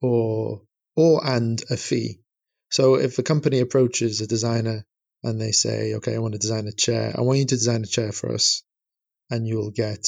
or 0.00 0.62
or 0.96 1.26
and 1.26 1.62
a 1.70 1.76
fee. 1.76 2.20
So 2.70 2.96
if 2.96 3.18
a 3.18 3.22
company 3.22 3.60
approaches 3.60 4.20
a 4.20 4.26
designer 4.26 4.84
and 5.22 5.40
they 5.40 5.52
say, 5.52 5.94
"Okay, 5.94 6.14
I 6.14 6.18
want 6.18 6.32
to 6.32 6.38
design 6.38 6.66
a 6.66 6.72
chair. 6.72 7.14
I 7.16 7.20
want 7.22 7.38
you 7.38 7.46
to 7.46 7.56
design 7.56 7.82
a 7.82 7.86
chair 7.86 8.12
for 8.12 8.32
us," 8.32 8.62
and 9.30 9.46
you'll 9.46 9.70
get 9.70 10.06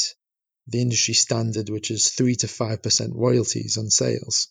the 0.66 0.80
industry 0.80 1.14
standard, 1.14 1.68
which 1.68 1.90
is 1.90 2.10
three 2.10 2.36
to 2.36 2.48
five 2.48 2.82
percent 2.82 3.14
royalties 3.14 3.76
on 3.78 3.90
sales. 3.90 4.48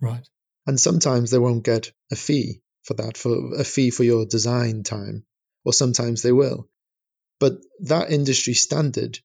Right. 0.00 0.26
And 0.66 0.80
sometimes 0.80 1.30
they 1.30 1.38
won't 1.38 1.64
get 1.64 1.92
a 2.10 2.16
fee 2.16 2.62
for 2.82 2.94
that, 2.94 3.16
for 3.16 3.54
a 3.54 3.64
fee 3.64 3.90
for 3.90 4.04
your 4.04 4.26
design 4.26 4.82
time, 4.82 5.24
or 5.64 5.72
sometimes 5.72 6.22
they 6.22 6.32
will. 6.32 6.68
But 7.40 7.60
that 7.80 8.10
industry 8.10 8.54
standard 8.54 9.18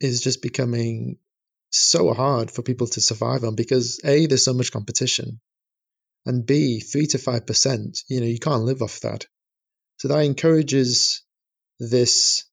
is 0.00 0.20
just 0.20 0.42
becoming 0.42 1.18
so 1.70 2.12
hard 2.12 2.50
for 2.50 2.62
people 2.62 2.86
to 2.88 3.00
survive 3.00 3.44
on 3.44 3.54
because 3.54 4.00
A, 4.04 4.26
there's 4.26 4.44
so 4.44 4.52
much 4.52 4.72
competition. 4.72 5.40
And 6.24 6.44
B, 6.44 6.80
three 6.80 7.06
to 7.08 7.18
five 7.18 7.46
percent, 7.46 8.00
you 8.08 8.20
know, 8.20 8.26
you 8.26 8.38
can't 8.38 8.64
live 8.64 8.82
off 8.82 9.00
that. 9.00 9.26
So 9.98 10.08
that 10.08 10.20
encourages 10.20 11.22
this 11.78 12.44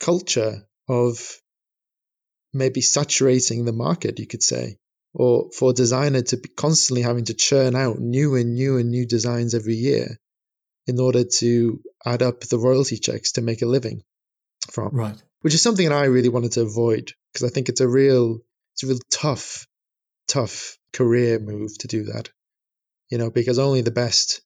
culture 0.00 0.66
of 0.88 1.40
maybe 2.52 2.80
saturating 2.80 3.64
the 3.64 3.72
market, 3.72 4.18
you 4.18 4.26
could 4.26 4.42
say, 4.42 4.78
or 5.14 5.50
for 5.52 5.70
a 5.70 5.74
designer 5.74 6.22
to 6.22 6.36
be 6.36 6.48
constantly 6.48 7.02
having 7.02 7.24
to 7.26 7.34
churn 7.34 7.76
out 7.76 7.98
new 7.98 8.34
and 8.34 8.54
new 8.54 8.78
and 8.78 8.90
new 8.90 9.06
designs 9.06 9.54
every 9.54 9.74
year 9.74 10.18
in 10.86 11.00
order 11.00 11.24
to 11.24 11.80
add 12.04 12.22
up 12.22 12.40
the 12.40 12.58
royalty 12.58 12.98
checks 12.98 13.32
to 13.32 13.42
make 13.42 13.62
a 13.62 13.66
living 13.66 14.02
from. 14.70 14.90
Right. 14.92 15.20
Which 15.40 15.54
is 15.54 15.62
something 15.62 15.88
that 15.88 15.94
I 15.94 16.06
really 16.06 16.28
wanted 16.28 16.52
to 16.52 16.62
avoid 16.62 17.12
because 17.32 17.48
I 17.48 17.52
think 17.52 17.68
it's 17.68 17.80
a 17.80 17.88
real 17.88 18.38
it's 18.74 18.82
a 18.82 18.88
real 18.88 18.98
tough 19.10 19.66
tough 20.28 20.78
career 20.92 21.38
move 21.38 21.76
to 21.78 21.88
do 21.88 22.04
that. 22.04 22.30
You 23.10 23.18
know, 23.18 23.30
because 23.30 23.58
only 23.58 23.82
the 23.82 23.92
best 23.92 24.42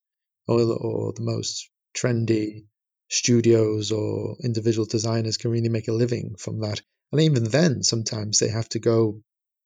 or, 0.47 0.61
or 0.61 1.13
the 1.15 1.23
most 1.23 1.71
trendy 1.95 2.67
studios 3.09 3.93
or 3.93 4.37
individual 4.43 4.87
designers 4.87 5.37
can 5.37 5.51
really 5.51 5.69
make 5.69 5.89
a 5.89 5.93
living 5.93 6.37
from 6.39 6.61
that. 6.61 6.81
And 7.13 7.21
even 7.21 7.45
then, 7.45 7.83
sometimes 7.83 8.39
they 8.39 8.49
have 8.49 8.69
to 8.71 8.79
go 8.79 9.21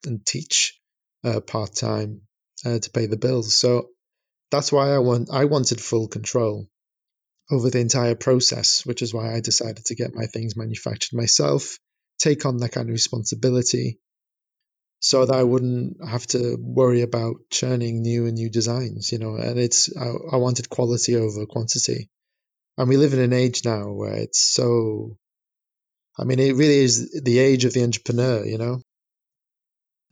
and 0.07 0.25
teach 0.25 0.81
uh, 1.25 1.41
part 1.41 1.75
time 1.75 2.23
uh, 2.65 2.79
to 2.79 2.91
pay 2.91 3.07
the 3.07 3.17
bills. 3.17 3.55
So 3.55 3.89
that's 4.51 4.73
why 4.73 4.95
I 4.95 4.99
want 4.99 5.31
I 5.31 5.45
wanted 5.45 5.81
full 5.81 6.09
control 6.09 6.69
over 7.51 7.71
the 7.71 7.81
entire 7.81 8.15
process, 8.15 8.87
which 8.87 9.03
is 9.03 9.13
why 9.13 9.35
I 9.35 9.41
decided 9.41 9.85
to 9.87 9.95
get 9.95 10.15
my 10.15 10.27
things 10.27 10.57
manufactured 10.57 11.17
myself, 11.17 11.79
take 12.19 12.47
on 12.47 12.59
that 12.59 12.73
kind 12.73 12.89
of 12.89 12.93
responsibility, 12.93 13.99
so 15.01 15.27
that 15.27 15.35
I 15.35 15.43
wouldn't 15.43 15.97
have 16.09 16.27
to 16.29 16.57
worry 16.59 17.03
about 17.03 17.37
churning 17.51 18.03
new 18.03 18.27
and 18.27 18.35
new 18.35 18.51
designs, 18.51 19.13
you 19.13 19.19
know. 19.19 19.37
And 19.37 19.59
it's 19.59 19.95
I, 19.97 20.07
I 20.33 20.37
wanted 20.37 20.71
quality 20.71 21.17
over 21.17 21.47
quantity, 21.47 22.09
and 22.79 22.89
we 22.89 22.97
live 22.97 23.13
in 23.13 23.21
an 23.21 23.33
age 23.33 23.65
now 23.65 23.93
where 23.93 24.15
it's 24.15 24.41
so. 24.41 25.17
I 26.19 26.25
mean, 26.25 26.39
it 26.39 26.55
really 26.55 26.79
is 26.79 27.21
the 27.25 27.39
age 27.41 27.65
of 27.65 27.73
the 27.73 27.83
entrepreneur, 27.83 28.45
you 28.47 28.59
know. 28.59 28.81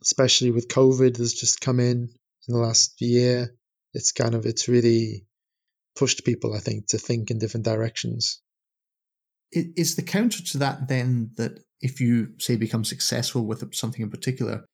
Especially 0.03 0.51
with 0.51 0.69
COVID 0.69 1.17
that's 1.17 1.33
just 1.33 1.61
come 1.61 1.79
in 1.79 2.09
in 2.49 2.55
the 2.55 2.61
last 2.61 3.01
year, 3.01 3.55
it's 3.95 4.13
kind 4.13 4.35
of 4.35 4.47
it's 4.47 4.69
really 4.69 5.27
pushed 5.97 6.25
people, 6.25 6.55
I 6.55 6.59
think, 6.59 6.89
to 6.89 6.99
think 6.99 7.31
in 7.31 7.39
different 7.39 7.65
directions. 7.65 8.41
Is 9.53 9.97
the 9.97 10.03
counter 10.03 10.43
to 10.43 10.59
that 10.59 10.89
then 10.89 11.31
that 11.37 11.61
if 11.81 12.01
you 12.01 12.35
say 12.39 12.57
become 12.57 12.85
successful 12.85 13.45
with 13.45 13.75
something 13.75 14.01
in 14.01 14.11
particular, 14.11 14.65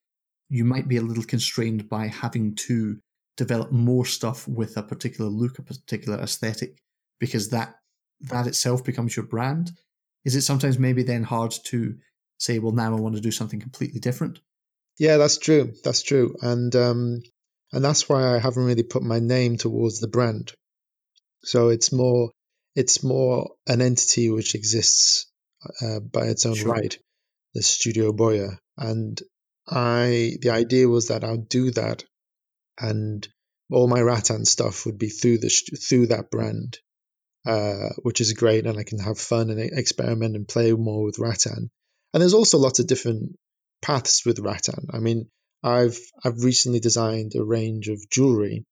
you 0.49 0.65
might 0.65 0.89
be 0.89 0.97
a 0.97 1.03
little 1.03 1.25
constrained 1.25 1.89
by 1.89 2.07
having 2.07 2.55
to 2.55 2.99
develop 3.37 3.71
more 3.71 4.05
stuff 4.05 4.49
with 4.49 4.77
a 4.77 4.83
particular 4.83 5.31
look, 5.31 5.59
a 5.59 5.63
particular 5.63 6.19
aesthetic, 6.19 6.79
because 7.21 7.51
that 7.51 7.77
that 8.21 8.47
itself 8.47 8.85
becomes 8.85 9.17
your 9.17 9.27
brand. 9.27 9.71
Is 10.25 10.35
it 10.35 10.43
sometimes 10.43 10.79
maybe 10.79 11.05
then 11.05 11.23
hard 11.23 11.55
to 11.67 11.97
say, 12.39 12.59
well, 12.59 12.73
now 12.73 12.97
I 12.97 13.01
want 13.01 13.15
to 13.15 13.21
do 13.21 13.31
something 13.31 13.61
completely 13.61 14.01
different? 14.01 14.41
Yeah, 14.99 15.17
that's 15.17 15.39
true. 15.39 15.73
That's 15.85 16.03
true, 16.03 16.35
and 16.43 16.75
um, 16.75 17.23
and 17.73 17.85
that's 17.85 18.09
why 18.09 18.35
I 18.35 18.39
haven't 18.39 18.65
really 18.65 18.83
put 18.83 19.03
my 19.03 19.21
name 19.21 19.57
towards 19.57 20.01
the 20.01 20.09
brand. 20.09 20.53
So 21.45 21.69
it's 21.69 21.93
more 21.93 22.31
it's 22.75 23.05
more 23.05 23.51
an 23.67 23.81
entity 23.81 24.31
which 24.31 24.55
exists 24.55 25.31
uh, 25.81 26.01
by 26.01 26.27
its 26.27 26.47
own 26.47 26.55
Sure. 26.55 26.73
right, 26.73 26.99
the 27.55 27.63
Studio 27.63 28.13
Boya, 28.13 28.59
and 28.77 29.21
I 29.71 30.39
the 30.41 30.51
idea 30.51 30.89
was 30.89 31.09
that 31.09 31.25
I'd 31.25 31.49
do 31.49 31.71
that, 31.73 32.05
and 32.81 33.27
all 33.71 33.87
my 33.87 34.01
Rattan 34.01 34.45
stuff 34.45 34.87
would 34.87 34.99
be 34.99 35.11
through 35.11 35.39
the 35.39 35.49
through 35.49 36.07
that 36.07 36.31
brand, 36.31 36.79
uh, 37.47 37.91
which 38.03 38.21
is 38.21 38.33
great, 38.33 38.67
and 38.67 38.79
I 38.79 38.83
can 38.85 38.99
have 38.99 39.19
fun 39.19 39.51
and 39.51 39.61
experiment 39.61 40.37
and 40.37 40.49
play 40.49 40.73
more 40.73 41.05
with 41.05 41.19
Rattan. 41.19 41.71
And 42.13 42.21
there's 42.21 42.35
also 42.35 42.59
lots 42.59 42.79
of 42.79 42.87
different 42.87 43.37
paths 43.83 44.25
with 44.25 44.39
Rattan. 44.39 44.89
I 44.93 45.01
mean, 45.01 45.29
I've 45.63 45.99
I've 46.25 46.43
recently 46.43 46.81
designed 46.81 47.35
a 47.35 47.45
range 47.45 47.89
of 47.89 48.09
jewelry, 48.11 48.65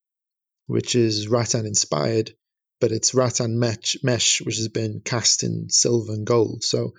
which 0.66 0.94
is 0.94 1.28
Rattan 1.28 1.66
inspired, 1.66 2.34
but 2.80 2.92
it's 2.92 3.14
Rattan 3.14 3.58
mesh, 3.58 3.98
mesh 4.02 4.40
which 4.40 4.56
has 4.56 4.68
been 4.68 5.02
cast 5.04 5.42
in 5.42 5.68
silver 5.68 6.14
and 6.14 6.26
gold. 6.26 6.64
So 6.64 6.94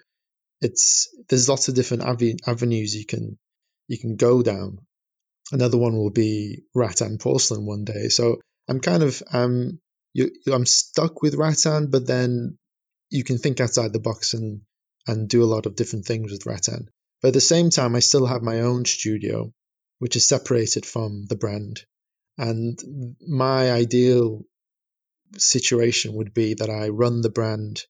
it's 0.61 1.07
there's 1.29 1.49
lots 1.49 1.67
of 1.67 1.75
different 1.75 2.03
ave- 2.03 2.37
avenues 2.45 2.95
you 2.95 3.05
can 3.05 3.39
you 3.87 3.97
can 3.97 4.15
go 4.15 4.41
down. 4.41 4.79
Another 5.51 5.77
one 5.77 5.95
will 5.97 6.11
be 6.11 6.63
rattan 6.75 7.17
porcelain 7.17 7.65
one 7.65 7.85
day. 7.85 8.09
So 8.09 8.41
I'm 8.67 8.79
kind 8.79 9.03
of 9.03 9.23
um 9.31 9.79
you, 10.13 10.31
I'm 10.51 10.65
stuck 10.65 11.21
with 11.21 11.35
rattan, 11.35 11.89
but 11.89 12.07
then 12.07 12.57
you 13.09 13.23
can 13.23 13.37
think 13.37 13.59
outside 13.61 13.93
the 13.93 13.99
box 13.99 14.33
and 14.33 14.61
and 15.07 15.29
do 15.29 15.43
a 15.43 15.51
lot 15.53 15.65
of 15.65 15.75
different 15.75 16.05
things 16.05 16.31
with 16.31 16.45
rattan. 16.45 16.89
But 17.21 17.29
at 17.29 17.33
the 17.33 17.41
same 17.41 17.69
time, 17.69 17.95
I 17.95 17.99
still 17.99 18.25
have 18.25 18.41
my 18.41 18.61
own 18.61 18.85
studio, 18.85 19.51
which 19.99 20.15
is 20.15 20.27
separated 20.27 20.85
from 20.85 21.25
the 21.27 21.35
brand. 21.35 21.81
And 22.37 22.77
my 23.25 23.71
ideal 23.71 24.43
situation 25.37 26.13
would 26.15 26.33
be 26.33 26.55
that 26.55 26.69
I 26.69 26.89
run 26.89 27.21
the 27.21 27.29
brand 27.29 27.83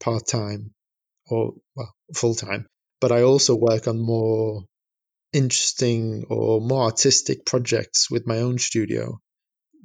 part 0.00 0.26
time 0.26 0.72
or 1.28 1.54
well, 1.76 1.94
full 2.14 2.34
time, 2.34 2.66
but 3.00 3.12
I 3.12 3.22
also 3.22 3.54
work 3.54 3.86
on 3.88 3.98
more 3.98 4.64
interesting 5.34 6.24
or 6.30 6.60
more 6.60 6.84
artistic 6.84 7.44
projects 7.44 8.10
with 8.10 8.26
my 8.26 8.38
own 8.38 8.56
studio. 8.58 9.20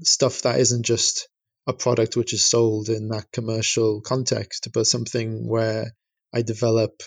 Stuff 0.03 0.43
that 0.43 0.59
isn't 0.59 0.85
just 0.85 1.27
a 1.67 1.73
product 1.73 2.15
which 2.15 2.33
is 2.33 2.45
sold 2.45 2.87
in 2.87 3.09
that 3.09 3.31
commercial 3.33 4.01
context, 4.01 4.69
but 4.73 4.87
something 4.87 5.47
where 5.47 5.91
I 6.33 6.43
develop 6.43 7.01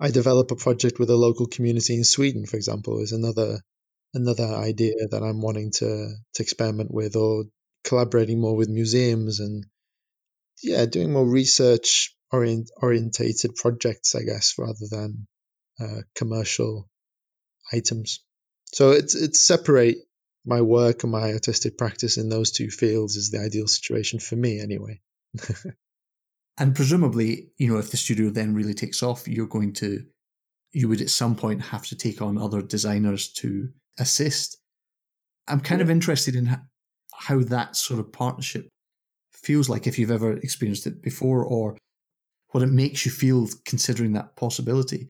I 0.00 0.10
develop 0.10 0.50
a 0.50 0.56
project 0.56 0.98
with 0.98 1.10
a 1.10 1.16
local 1.16 1.46
community 1.46 1.94
in 1.94 2.04
Sweden, 2.04 2.46
for 2.46 2.56
example, 2.56 3.00
is 3.00 3.12
another 3.12 3.60
another 4.14 4.46
idea 4.46 4.94
that 5.10 5.22
I'm 5.22 5.42
wanting 5.42 5.70
to 5.72 6.14
to 6.34 6.42
experiment 6.42 6.90
with, 6.92 7.14
or 7.14 7.44
collaborating 7.84 8.40
more 8.40 8.56
with 8.56 8.68
museums 8.68 9.40
and 9.40 9.66
yeah, 10.62 10.86
doing 10.86 11.12
more 11.12 11.28
research 11.28 12.14
orient, 12.32 12.70
orientated 12.76 13.54
projects, 13.56 14.14
I 14.14 14.22
guess, 14.22 14.54
rather 14.58 14.86
than 14.90 15.26
uh, 15.78 16.02
commercial 16.14 16.89
items. 17.72 18.20
So 18.72 18.90
it's 18.90 19.14
it's 19.14 19.40
separate 19.40 19.98
my 20.46 20.60
work 20.60 21.02
and 21.02 21.12
my 21.12 21.32
artistic 21.32 21.76
practice 21.76 22.16
in 22.16 22.28
those 22.28 22.50
two 22.50 22.70
fields 22.70 23.16
is 23.16 23.30
the 23.30 23.40
ideal 23.40 23.66
situation 23.66 24.18
for 24.18 24.36
me, 24.36 24.60
anyway. 24.60 25.00
and 26.58 26.74
presumably, 26.74 27.50
you 27.58 27.68
know, 27.72 27.78
if 27.78 27.90
the 27.90 27.96
studio 27.96 28.30
then 28.30 28.54
really 28.54 28.74
takes 28.74 29.02
off, 29.02 29.28
you're 29.28 29.46
going 29.46 29.72
to 29.74 30.04
you 30.72 30.88
would 30.88 31.00
at 31.00 31.10
some 31.10 31.34
point 31.34 31.60
have 31.60 31.84
to 31.86 31.96
take 31.96 32.22
on 32.22 32.38
other 32.38 32.62
designers 32.62 33.28
to 33.32 33.68
assist. 33.98 34.56
I'm 35.48 35.60
kind 35.60 35.80
yeah. 35.80 35.84
of 35.84 35.90
interested 35.90 36.36
in 36.36 36.58
how 37.12 37.40
that 37.40 37.76
sort 37.76 37.98
of 37.98 38.12
partnership 38.12 38.68
feels 39.32 39.68
like 39.68 39.86
if 39.86 39.98
you've 39.98 40.10
ever 40.10 40.32
experienced 40.32 40.86
it 40.86 41.02
before 41.02 41.44
or 41.44 41.76
what 42.50 42.62
it 42.62 42.68
makes 42.68 43.04
you 43.04 43.10
feel 43.10 43.48
considering 43.64 44.12
that 44.12 44.36
possibility. 44.36 45.08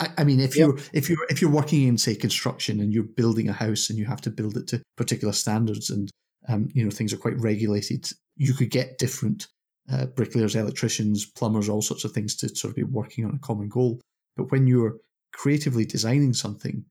I, 0.00 0.08
I 0.18 0.24
mean, 0.24 0.40
if 0.40 0.56
yep. 0.56 0.68
you're 0.68 0.78
if 0.92 1.08
you're 1.08 1.26
if 1.28 1.40
you're 1.40 1.50
working 1.50 1.86
in 1.86 1.98
say 1.98 2.14
construction 2.14 2.80
and 2.80 2.92
you're 2.92 3.04
building 3.04 3.48
a 3.48 3.52
house 3.52 3.90
and 3.90 3.98
you 3.98 4.06
have 4.06 4.20
to 4.22 4.30
build 4.30 4.56
it 4.56 4.66
to 4.68 4.82
particular 4.96 5.32
standards 5.32 5.90
and 5.90 6.10
um, 6.48 6.68
you 6.74 6.84
know 6.84 6.90
things 6.90 7.12
are 7.12 7.18
quite 7.18 7.38
regulated, 7.40 8.08
you 8.36 8.54
could 8.54 8.70
get 8.70 8.98
different 8.98 9.46
uh, 9.92 10.06
bricklayers, 10.06 10.56
electricians, 10.56 11.26
plumbers, 11.26 11.68
all 11.68 11.82
sorts 11.82 12.04
of 12.04 12.12
things 12.12 12.34
to 12.36 12.48
sort 12.54 12.70
of 12.70 12.76
be 12.76 12.82
working 12.82 13.24
on 13.24 13.34
a 13.34 13.38
common 13.38 13.68
goal. 13.68 14.00
But 14.36 14.50
when 14.50 14.66
you're 14.66 14.96
creatively 15.32 15.84
designing 15.84 16.32
something, 16.32 16.84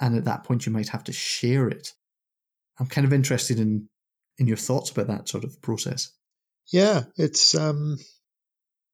and 0.00 0.16
at 0.16 0.24
that 0.24 0.44
point 0.44 0.66
you 0.66 0.72
might 0.72 0.88
have 0.88 1.04
to 1.04 1.12
share 1.12 1.68
it, 1.68 1.92
I'm 2.78 2.86
kind 2.86 3.06
of 3.06 3.12
interested 3.12 3.58
in 3.58 3.88
in 4.38 4.46
your 4.46 4.56
thoughts 4.56 4.90
about 4.90 5.08
that 5.08 5.28
sort 5.28 5.44
of 5.44 5.60
process. 5.60 6.12
Yeah, 6.72 7.04
it's 7.16 7.54
um, 7.54 7.98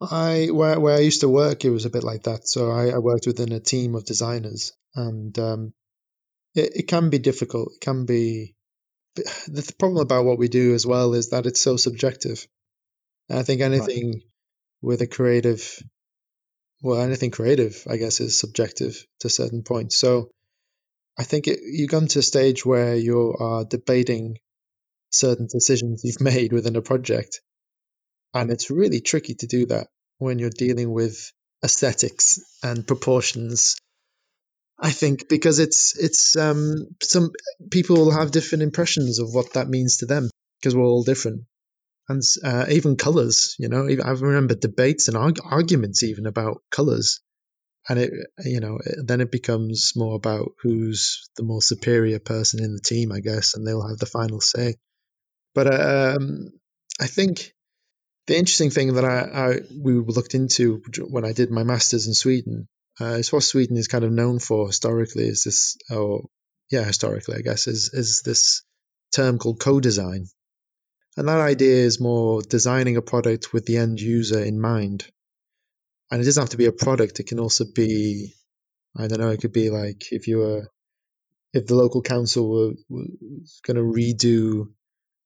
I 0.00 0.48
where 0.52 0.78
where 0.78 0.96
I 0.96 1.00
used 1.00 1.22
to 1.22 1.28
work, 1.28 1.64
it 1.64 1.70
was 1.70 1.84
a 1.84 1.90
bit 1.90 2.04
like 2.04 2.24
that. 2.24 2.46
So 2.46 2.70
I, 2.70 2.90
I 2.90 2.98
worked 2.98 3.26
within 3.26 3.52
a 3.52 3.60
team 3.60 3.94
of 3.94 4.04
designers, 4.04 4.72
and 4.94 5.36
um, 5.38 5.72
it, 6.54 6.76
it 6.76 6.88
can 6.88 7.10
be 7.10 7.18
difficult. 7.18 7.72
It 7.74 7.80
can 7.80 8.06
be 8.06 8.54
the 9.48 9.74
problem 9.78 10.02
about 10.02 10.24
what 10.24 10.38
we 10.38 10.48
do 10.48 10.74
as 10.74 10.86
well 10.86 11.14
is 11.14 11.30
that 11.30 11.46
it's 11.46 11.60
so 11.60 11.76
subjective. 11.76 12.46
And 13.28 13.38
I 13.38 13.42
think 13.42 13.60
anything 13.60 14.12
right. 14.12 14.22
with 14.82 15.02
a 15.02 15.06
creative, 15.06 15.82
well, 16.82 17.00
anything 17.00 17.30
creative, 17.30 17.84
I 17.88 17.96
guess, 17.96 18.20
is 18.20 18.38
subjective 18.38 19.04
to 19.20 19.28
certain 19.28 19.62
points. 19.62 19.96
So 19.96 20.30
I 21.18 21.24
think 21.24 21.48
it, 21.48 21.60
you 21.62 21.88
come 21.88 22.06
to 22.08 22.20
a 22.20 22.22
stage 22.22 22.64
where 22.64 22.94
you 22.94 23.34
are 23.38 23.64
debating 23.64 24.38
certain 25.10 25.48
decisions 25.50 26.02
you've 26.04 26.20
made 26.32 26.52
within 26.52 26.76
a 26.76 26.82
project. 26.82 27.40
And 28.34 28.50
it's 28.50 28.70
really 28.70 29.00
tricky 29.00 29.34
to 29.36 29.46
do 29.46 29.66
that 29.66 29.88
when 30.18 30.38
you're 30.38 30.50
dealing 30.50 30.92
with 30.92 31.32
aesthetics 31.64 32.40
and 32.62 32.86
proportions. 32.86 33.76
I 34.78 34.90
think 34.90 35.28
because 35.28 35.58
it's 35.58 35.98
it's 35.98 36.36
um, 36.36 36.86
some 37.02 37.32
people 37.70 37.96
will 37.96 38.12
have 38.12 38.30
different 38.30 38.62
impressions 38.62 39.18
of 39.18 39.34
what 39.34 39.54
that 39.54 39.68
means 39.68 39.98
to 39.98 40.06
them 40.06 40.30
because 40.60 40.76
we're 40.76 40.84
all 40.86 41.02
different, 41.02 41.42
and 42.08 42.22
uh, 42.44 42.66
even 42.70 42.96
colors. 42.96 43.56
You 43.58 43.68
know, 43.68 43.88
I 43.88 44.10
remember 44.10 44.54
debates 44.54 45.08
and 45.08 45.16
arg- 45.16 45.40
arguments 45.44 46.04
even 46.04 46.26
about 46.26 46.62
colors, 46.70 47.20
and 47.88 47.98
it 47.98 48.12
you 48.44 48.60
know 48.60 48.78
then 49.04 49.20
it 49.20 49.32
becomes 49.32 49.94
more 49.96 50.14
about 50.14 50.52
who's 50.62 51.28
the 51.36 51.42
more 51.42 51.62
superior 51.62 52.20
person 52.20 52.62
in 52.62 52.72
the 52.72 52.80
team, 52.80 53.10
I 53.10 53.18
guess, 53.18 53.54
and 53.54 53.66
they'll 53.66 53.88
have 53.88 53.98
the 53.98 54.06
final 54.06 54.40
say. 54.40 54.76
But 55.54 55.74
um, 55.74 56.52
I 57.00 57.08
think 57.08 57.52
the 58.28 58.36
interesting 58.36 58.70
thing 58.70 58.94
that 58.94 59.04
I, 59.04 59.18
I, 59.18 59.54
we 59.74 59.94
looked 59.94 60.34
into 60.34 60.82
when 61.08 61.24
I 61.24 61.32
did 61.32 61.50
my 61.50 61.64
masters 61.64 62.06
in 62.06 62.14
Sweden 62.14 62.68
uh, 63.00 63.14
is 63.14 63.32
what 63.32 63.42
Sweden 63.42 63.78
is 63.78 63.88
kind 63.88 64.04
of 64.04 64.12
known 64.12 64.38
for 64.38 64.66
historically 64.66 65.24
is 65.24 65.44
this, 65.44 65.78
or 65.90 66.28
yeah, 66.70 66.84
historically 66.84 67.36
I 67.36 67.40
guess 67.40 67.66
is 67.66 67.90
is 67.94 68.22
this 68.22 68.62
term 69.12 69.38
called 69.38 69.60
co-design, 69.60 70.26
and 71.16 71.28
that 71.28 71.40
idea 71.40 71.74
is 71.74 72.00
more 72.00 72.42
designing 72.42 72.98
a 72.98 73.02
product 73.02 73.54
with 73.54 73.64
the 73.64 73.78
end 73.78 73.98
user 73.98 74.44
in 74.44 74.60
mind, 74.60 75.06
and 76.10 76.20
it 76.20 76.24
doesn't 76.24 76.42
have 76.42 76.50
to 76.50 76.58
be 76.58 76.66
a 76.66 76.72
product. 76.72 77.20
It 77.20 77.28
can 77.28 77.40
also 77.40 77.64
be, 77.74 78.34
I 78.94 79.06
don't 79.06 79.20
know, 79.20 79.30
it 79.30 79.40
could 79.40 79.54
be 79.54 79.70
like 79.70 80.12
if 80.12 80.28
you 80.28 80.38
were, 80.38 80.68
if 81.54 81.66
the 81.66 81.76
local 81.76 82.02
council 82.02 82.50
were, 82.50 82.72
was 82.90 83.60
going 83.64 83.78
to 83.78 83.82
redo 83.82 84.68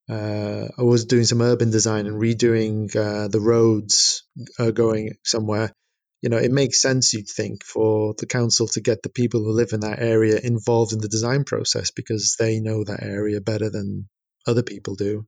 uh, 0.08 0.68
I 0.76 0.82
was 0.82 1.04
doing 1.04 1.24
some 1.24 1.40
urban 1.40 1.70
design 1.70 2.06
and 2.06 2.20
redoing 2.20 2.94
uh, 2.94 3.28
the 3.28 3.40
roads 3.40 4.24
uh, 4.58 4.70
going 4.70 5.14
somewhere. 5.24 5.72
You 6.20 6.28
know, 6.28 6.38
it 6.38 6.52
makes 6.52 6.80
sense, 6.80 7.12
you'd 7.14 7.28
think, 7.28 7.64
for 7.64 8.14
the 8.16 8.26
council 8.26 8.68
to 8.68 8.80
get 8.80 9.02
the 9.02 9.08
people 9.08 9.42
who 9.42 9.52
live 9.52 9.72
in 9.72 9.80
that 9.80 10.00
area 10.00 10.38
involved 10.38 10.92
in 10.92 11.00
the 11.00 11.08
design 11.08 11.44
process 11.44 11.90
because 11.90 12.36
they 12.38 12.60
know 12.60 12.84
that 12.84 13.02
area 13.02 13.40
better 13.40 13.70
than 13.70 14.08
other 14.46 14.62
people 14.62 14.94
do. 14.94 15.26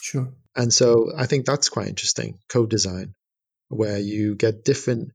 Sure. 0.00 0.32
And 0.54 0.72
so 0.72 1.12
I 1.16 1.26
think 1.26 1.46
that's 1.46 1.68
quite 1.68 1.88
interesting 1.88 2.38
co 2.48 2.66
design, 2.66 3.14
where 3.68 3.98
you 3.98 4.34
get 4.34 4.64
different 4.64 5.12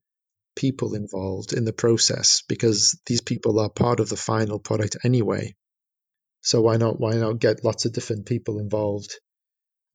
people 0.55 0.95
involved 0.95 1.53
in 1.53 1.65
the 1.65 1.73
process 1.73 2.43
because 2.47 2.99
these 3.05 3.21
people 3.21 3.59
are 3.59 3.69
part 3.69 3.99
of 3.99 4.09
the 4.09 4.17
final 4.17 4.59
product 4.59 4.97
anyway. 5.03 5.55
So 6.41 6.61
why 6.61 6.77
not 6.77 6.99
why 6.99 7.13
not 7.13 7.39
get 7.39 7.63
lots 7.63 7.85
of 7.85 7.93
different 7.93 8.25
people 8.25 8.59
involved 8.59 9.19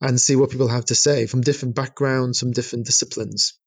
and 0.01 0.21
see 0.21 0.37
what 0.37 0.51
people 0.51 0.69
have 0.69 0.85
to 0.87 0.95
say 0.95 1.27
from 1.27 1.41
different 1.41 1.75
backgrounds, 1.75 2.41
from 2.41 2.53
different 2.53 2.87
disciplines. 2.87 3.59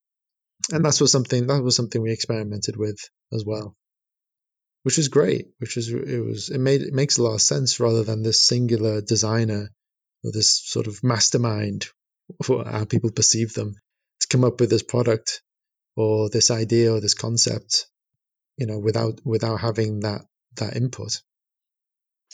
And 0.70 0.84
that 0.84 1.00
was 1.00 1.12
something 1.12 1.46
that 1.46 1.62
was 1.62 1.76
something 1.76 2.00
we 2.00 2.12
experimented 2.12 2.76
with 2.76 2.98
as 3.32 3.44
well. 3.44 3.76
Which 4.82 4.96
was 4.96 5.08
great, 5.08 5.48
which 5.58 5.76
was 5.76 5.90
it 5.90 6.24
was 6.24 6.48
it 6.48 6.58
made 6.58 6.82
it 6.82 6.94
makes 6.94 7.18
a 7.18 7.22
lot 7.22 7.34
of 7.34 7.42
sense 7.42 7.80
rather 7.80 8.02
than 8.02 8.22
this 8.22 8.46
singular 8.46 9.00
designer 9.02 9.70
or 10.24 10.32
this 10.32 10.62
sort 10.64 10.86
of 10.86 11.02
mastermind 11.02 11.86
for 12.42 12.64
how 12.64 12.84
people 12.84 13.10
perceive 13.10 13.52
them 13.52 13.74
to 14.20 14.28
come 14.28 14.44
up 14.44 14.60
with 14.60 14.70
this 14.70 14.82
product 14.82 15.42
or 15.96 16.30
this 16.30 16.50
idea 16.50 16.92
or 16.92 17.00
this 17.00 17.14
concept, 17.14 17.86
you 18.56 18.66
know, 18.66 18.78
without 18.78 19.20
without 19.24 19.60
having 19.60 20.00
that 20.00 20.22
that 20.56 20.76
input. 20.76 21.20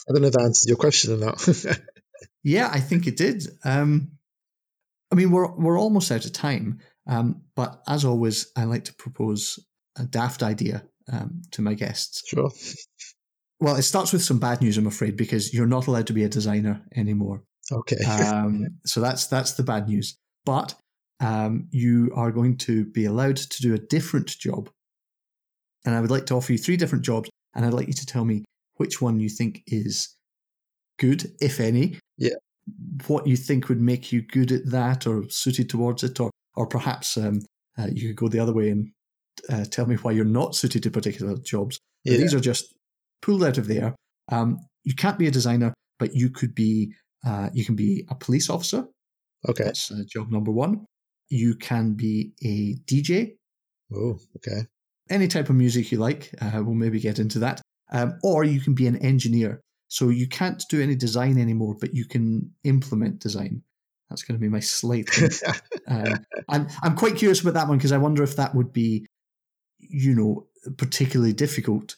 I 0.08 0.12
don't 0.12 0.22
know 0.22 0.28
if 0.28 0.34
that 0.34 0.42
answers 0.42 0.66
your 0.68 0.76
question 0.76 1.12
or 1.14 1.24
not. 1.24 1.48
yeah, 2.42 2.70
I 2.72 2.80
think 2.80 3.06
it 3.06 3.16
did. 3.16 3.46
Um, 3.64 4.12
I 5.12 5.14
mean, 5.14 5.30
we're 5.30 5.54
we're 5.56 5.78
almost 5.78 6.10
out 6.12 6.24
of 6.24 6.32
time, 6.32 6.80
um, 7.06 7.42
but 7.54 7.82
as 7.88 8.04
always, 8.04 8.50
I 8.56 8.64
like 8.64 8.84
to 8.84 8.94
propose 8.94 9.58
a 9.98 10.04
daft 10.04 10.42
idea 10.42 10.84
um, 11.12 11.42
to 11.52 11.62
my 11.62 11.74
guests. 11.74 12.22
Sure. 12.26 12.50
Well, 13.60 13.76
it 13.76 13.82
starts 13.82 14.12
with 14.12 14.22
some 14.22 14.38
bad 14.38 14.60
news, 14.60 14.76
I'm 14.76 14.86
afraid, 14.86 15.16
because 15.16 15.54
you're 15.54 15.66
not 15.66 15.86
allowed 15.86 16.08
to 16.08 16.12
be 16.12 16.24
a 16.24 16.28
designer 16.28 16.82
anymore. 16.94 17.42
Okay. 17.72 18.04
um, 18.04 18.66
so 18.84 19.00
that's 19.00 19.26
that's 19.26 19.52
the 19.52 19.62
bad 19.62 19.88
news. 19.88 20.16
But 20.44 20.74
um, 21.20 21.68
you 21.70 22.12
are 22.14 22.30
going 22.30 22.58
to 22.58 22.84
be 22.84 23.06
allowed 23.06 23.36
to 23.36 23.62
do 23.62 23.74
a 23.74 23.78
different 23.78 24.28
job, 24.28 24.70
and 25.84 25.94
I 25.94 26.00
would 26.00 26.10
like 26.10 26.26
to 26.26 26.34
offer 26.34 26.52
you 26.52 26.58
three 26.58 26.76
different 26.76 27.04
jobs, 27.04 27.30
and 27.54 27.64
I'd 27.64 27.72
like 27.72 27.88
you 27.88 27.94
to 27.94 28.06
tell 28.06 28.24
me 28.24 28.44
which 28.76 29.00
one 29.00 29.20
you 29.20 29.28
think 29.28 29.62
is 29.66 30.14
good, 30.98 31.32
if 31.40 31.60
any. 31.60 31.98
Yeah. 32.16 32.34
What 33.06 33.26
you 33.26 33.36
think 33.36 33.68
would 33.68 33.80
make 33.80 34.12
you 34.12 34.22
good 34.22 34.50
at 34.52 34.70
that, 34.70 35.06
or 35.06 35.28
suited 35.28 35.68
towards 35.68 36.02
it, 36.02 36.18
or 36.18 36.30
or 36.56 36.66
perhaps 36.66 37.16
um, 37.16 37.40
uh, 37.78 37.88
you 37.92 38.08
could 38.08 38.16
go 38.16 38.28
the 38.28 38.40
other 38.40 38.52
way 38.52 38.70
and 38.70 38.90
uh, 39.50 39.64
tell 39.64 39.86
me 39.86 39.96
why 39.96 40.12
you're 40.12 40.24
not 40.24 40.54
suited 40.54 40.82
to 40.82 40.90
particular 40.90 41.36
jobs. 41.36 41.78
Yeah. 42.04 42.16
These 42.16 42.34
are 42.34 42.40
just 42.40 42.74
pulled 43.22 43.44
out 43.44 43.58
of 43.58 43.68
there. 43.68 43.94
Um, 44.30 44.58
you 44.84 44.94
can't 44.94 45.18
be 45.18 45.26
a 45.26 45.30
designer, 45.30 45.74
but 45.98 46.14
you 46.14 46.30
could 46.30 46.54
be. 46.54 46.92
Uh, 47.24 47.50
you 47.52 47.64
can 47.64 47.74
be 47.74 48.04
a 48.08 48.14
police 48.14 48.48
officer. 48.48 48.86
Okay. 49.48 49.64
That's 49.64 49.90
uh, 49.90 50.02
job 50.08 50.30
number 50.30 50.52
one. 50.52 50.86
You 51.28 51.56
can 51.56 51.94
be 51.94 52.32
a 52.44 52.74
DJ. 52.90 53.36
Oh, 53.94 54.18
okay. 54.36 54.66
Any 55.10 55.28
type 55.28 55.50
of 55.50 55.56
music 55.56 55.90
you 55.90 55.98
like. 55.98 56.32
Uh, 56.40 56.62
we'll 56.64 56.74
maybe 56.74 57.00
get 57.00 57.18
into 57.18 57.40
that. 57.40 57.60
Um, 57.90 58.18
or 58.22 58.44
you 58.44 58.60
can 58.60 58.74
be 58.74 58.86
an 58.86 58.96
engineer. 58.96 59.60
So 59.88 60.08
you 60.08 60.28
can't 60.28 60.62
do 60.68 60.82
any 60.82 60.96
design 60.96 61.38
anymore, 61.38 61.76
but 61.80 61.94
you 61.94 62.04
can 62.04 62.52
implement 62.64 63.20
design. 63.20 63.62
That's 64.10 64.22
going 64.22 64.38
to 64.38 64.42
be 64.42 64.48
my 64.48 64.60
slight. 64.60 65.12
hint. 65.12 65.42
um, 65.88 66.24
I'm 66.48 66.68
I'm 66.82 66.96
quite 66.96 67.16
curious 67.16 67.40
about 67.40 67.54
that 67.54 67.68
one 67.68 67.78
because 67.78 67.92
I 67.92 67.98
wonder 67.98 68.22
if 68.22 68.36
that 68.36 68.54
would 68.54 68.72
be, 68.72 69.06
you 69.78 70.14
know, 70.14 70.46
particularly 70.76 71.32
difficult 71.32 71.96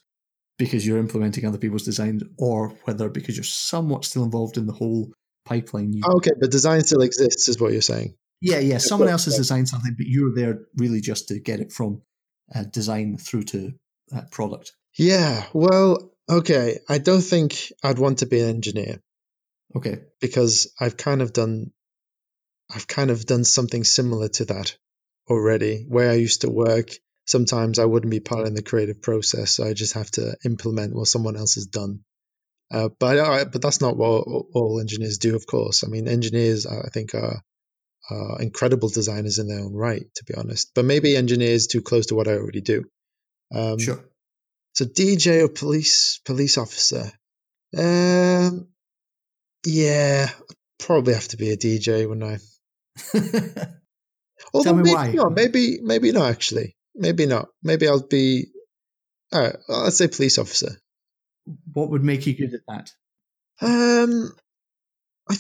because 0.58 0.86
you're 0.86 0.98
implementing 0.98 1.46
other 1.46 1.58
people's 1.58 1.84
designs, 1.84 2.22
or 2.38 2.70
whether 2.84 3.08
because 3.08 3.36
you're 3.36 3.44
somewhat 3.44 4.04
still 4.04 4.24
involved 4.24 4.56
in 4.56 4.66
the 4.66 4.72
whole 4.72 5.12
pipeline. 5.44 5.92
You, 5.92 6.02
okay, 6.16 6.32
but 6.38 6.50
design 6.50 6.82
still 6.82 7.02
exists, 7.02 7.48
is 7.48 7.60
what 7.60 7.72
you're 7.72 7.80
saying. 7.80 8.14
yeah, 8.40 8.58
yeah. 8.58 8.78
Someone 8.78 9.08
else 9.08 9.26
has 9.26 9.36
designed 9.36 9.68
something, 9.68 9.94
but 9.96 10.06
you're 10.06 10.34
there 10.34 10.60
really 10.76 11.00
just 11.00 11.28
to 11.28 11.38
get 11.38 11.60
it 11.60 11.72
from 11.72 12.02
uh, 12.54 12.64
design 12.64 13.16
through 13.18 13.44
to 13.44 13.72
uh, 14.14 14.22
product. 14.30 14.72
Yeah. 14.98 15.46
Well, 15.54 16.10
okay. 16.28 16.80
I 16.88 16.98
don't 16.98 17.22
think 17.22 17.72
I'd 17.82 17.98
want 17.98 18.18
to 18.18 18.26
be 18.26 18.40
an 18.40 18.48
engineer 18.48 19.00
Okay. 19.74 19.98
because 20.20 20.72
I've 20.78 20.96
kind 20.96 21.22
of 21.22 21.32
done, 21.32 21.72
I've 22.74 22.86
kind 22.88 23.10
of 23.10 23.24
done 23.24 23.44
something 23.44 23.84
similar 23.84 24.28
to 24.28 24.44
that 24.46 24.76
already. 25.30 25.86
Where 25.88 26.10
I 26.10 26.14
used 26.14 26.40
to 26.42 26.50
work, 26.50 26.90
sometimes 27.26 27.78
I 27.78 27.84
wouldn't 27.84 28.10
be 28.10 28.20
part 28.20 28.46
in 28.46 28.54
the 28.54 28.62
creative 28.62 29.00
process, 29.00 29.52
so 29.52 29.64
I 29.64 29.72
just 29.72 29.94
have 29.94 30.10
to 30.12 30.36
implement 30.44 30.94
what 30.94 31.06
someone 31.06 31.36
else 31.36 31.54
has 31.54 31.66
done. 31.66 32.00
Uh, 32.70 32.88
but 32.98 33.18
I, 33.18 33.44
but 33.44 33.62
that's 33.62 33.80
not 33.80 33.96
what 33.96 34.26
all- 34.26 34.80
engineers 34.80 35.18
do, 35.18 35.34
of 35.36 35.46
course. 35.46 35.84
I 35.84 35.88
mean, 35.88 36.06
engineers, 36.08 36.66
I 36.66 36.88
think, 36.92 37.14
are, 37.14 37.40
are 38.10 38.42
incredible 38.42 38.88
designers 38.90 39.38
in 39.38 39.48
their 39.48 39.60
own 39.60 39.72
right, 39.74 40.04
to 40.16 40.24
be 40.24 40.34
honest. 40.34 40.72
But 40.74 40.84
maybe 40.84 41.16
engineers 41.16 41.66
too 41.66 41.82
close 41.82 42.06
to 42.06 42.14
what 42.14 42.28
I 42.28 42.32
already 42.32 42.60
do. 42.60 42.84
Um, 43.54 43.78
Sure. 43.78 44.04
So 44.72 44.84
DJ 44.84 45.42
or 45.42 45.48
police 45.48 46.20
police 46.24 46.58
officer. 46.58 47.10
Um, 47.76 48.68
yeah, 49.66 50.30
probably 50.78 51.14
have 51.14 51.28
to 51.28 51.36
be 51.36 51.50
a 51.50 51.56
DJ, 51.56 52.08
wouldn't 52.08 52.24
I? 52.24 52.38
Although 54.54 54.74
me 54.74 54.82
maybe 54.84 54.94
why. 54.94 55.12
not. 55.12 55.32
Maybe 55.32 55.78
maybe 55.82 56.12
not. 56.12 56.30
Actually, 56.30 56.76
maybe 56.94 57.26
not. 57.26 57.48
Maybe 57.62 57.88
I'll 57.88 58.06
be. 58.06 58.46
All 59.32 59.40
right, 59.40 59.56
let's 59.68 59.98
say 59.98 60.08
police 60.08 60.38
officer. 60.38 60.78
what 61.72 61.90
would 61.90 62.02
make 62.02 62.26
you 62.26 62.34
good 62.34 62.54
at 62.54 62.60
that? 62.66 62.90
Um, 63.60 64.32
I 65.28 65.36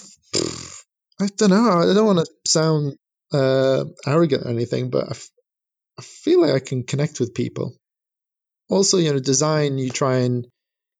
I 1.20 1.28
don't 1.36 1.50
know. 1.50 1.70
I 1.70 1.94
don't 1.94 2.06
want 2.06 2.18
to 2.18 2.50
sound 2.50 2.96
uh, 3.32 3.84
arrogant 4.06 4.44
or 4.44 4.50
anything, 4.50 4.90
but 4.90 5.04
I, 5.04 5.10
f- 5.10 5.30
I 5.98 6.02
feel 6.02 6.40
like 6.42 6.52
I 6.52 6.60
can 6.60 6.84
connect 6.84 7.20
with 7.20 7.34
people. 7.34 7.74
Also, 8.68 8.98
you 8.98 9.12
know, 9.12 9.18
design. 9.18 9.78
You 9.78 9.90
try 9.90 10.18
and 10.18 10.46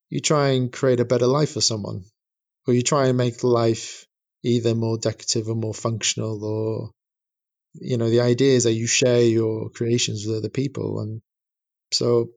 you 0.09 0.21
try 0.21 0.51
and 0.51 0.73
create 0.73 1.01
a 1.01 1.05
better 1.05 1.27
life 1.27 1.53
for 1.53 1.61
someone, 1.61 2.05
or 2.67 2.75
you 2.75 2.83
try 2.83 3.09
and 3.09 3.19
make 3.19 3.45
life 3.45 4.07
either 4.43 4.75
more 4.75 4.99
decorative 4.99 5.49
or 5.49 5.55
more 5.55 5.75
functional, 5.75 6.45
or 6.45 6.91
you 7.75 7.97
know, 7.97 8.11
the 8.11 8.21
idea 8.21 8.55
is 8.55 8.65
that 8.65 8.73
you 8.73 8.87
share 8.87 9.23
your 9.23 9.71
creations 9.71 10.27
with 10.27 10.39
other 10.39 10.49
people, 10.49 11.01
and 11.01 11.21
so 11.93 12.31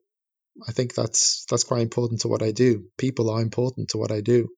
I 0.67 0.74
think 0.74 0.94
that's 0.94 1.46
that's 1.50 1.63
quite 1.63 1.82
important 1.82 2.22
to 2.22 2.28
what 2.28 2.44
I 2.44 2.52
do. 2.52 2.86
People 2.98 3.30
are 3.30 3.41
important 3.41 3.89
to 3.89 3.98
what 3.98 4.12
I 4.12 4.22
do. 4.22 4.50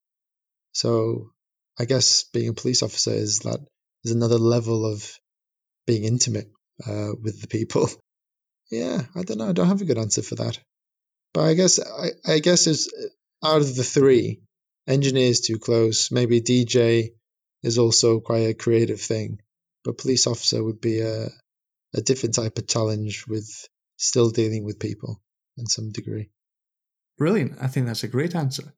So 0.74 1.32
I 1.80 1.86
guess 1.86 2.26
being 2.34 2.50
a 2.50 2.54
police 2.54 2.84
officer 2.84 3.12
is 3.14 3.40
that 3.40 3.60
is 4.04 4.12
another 4.12 4.38
level 4.40 4.86
of 4.86 5.20
being 5.88 6.04
intimate 6.04 6.52
uh, 6.86 7.12
with 7.22 7.42
the 7.42 7.48
people. 7.48 7.90
Yeah, 8.74 9.04
I 9.16 9.22
don't 9.22 9.38
know. 9.38 9.50
I 9.50 9.54
don't 9.54 9.68
have 9.68 9.82
a 9.82 9.86
good 9.86 10.00
answer 10.00 10.24
for 10.24 10.36
that. 10.36 10.60
But 11.34 11.42
I 11.42 11.54
guess 11.54 11.80
I, 11.80 12.10
I 12.26 12.40
guess 12.40 12.66
it's 12.68 12.92
out 13.44 13.62
of 13.62 13.76
the 13.76 13.84
three, 13.84 14.42
engineers 14.88 15.42
too 15.42 15.60
close. 15.60 16.12
Maybe 16.12 16.42
DJ 16.42 17.12
is 17.62 17.78
also 17.78 18.20
quite 18.20 18.50
a 18.50 18.54
creative 18.54 19.00
thing, 19.00 19.40
but 19.84 20.00
police 20.00 20.26
officer 20.28 20.64
would 20.64 20.82
be 20.82 21.02
a 21.02 21.30
a 21.96 22.02
different 22.02 22.34
type 22.34 22.58
of 22.58 22.68
challenge 22.68 23.26
with 23.28 23.48
still 23.98 24.32
dealing 24.32 24.64
with 24.64 24.80
people 24.80 25.22
in 25.58 25.68
some 25.68 25.92
degree. 25.92 26.32
Brilliant. 27.20 27.58
I 27.62 27.68
think 27.68 27.86
that's 27.86 28.04
a 28.04 28.08
great 28.08 28.36
answer. 28.36 28.74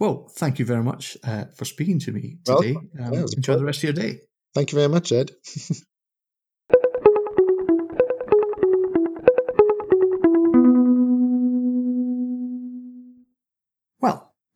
Well, 0.00 0.28
thank 0.34 0.58
you 0.58 0.64
very 0.64 0.82
much 0.82 1.16
uh, 1.22 1.44
for 1.54 1.64
speaking 1.64 2.00
to 2.00 2.12
me 2.12 2.38
today. 2.44 2.74
Um, 3.00 3.12
Yeah, 3.12 3.24
enjoy 3.36 3.56
the 3.56 3.64
rest 3.64 3.78
of 3.78 3.84
your 3.84 3.92
day. 3.92 4.22
Thank 4.52 4.72
you 4.72 4.78
very 4.78 4.88
much, 4.88 5.12
Ed. 5.12 5.30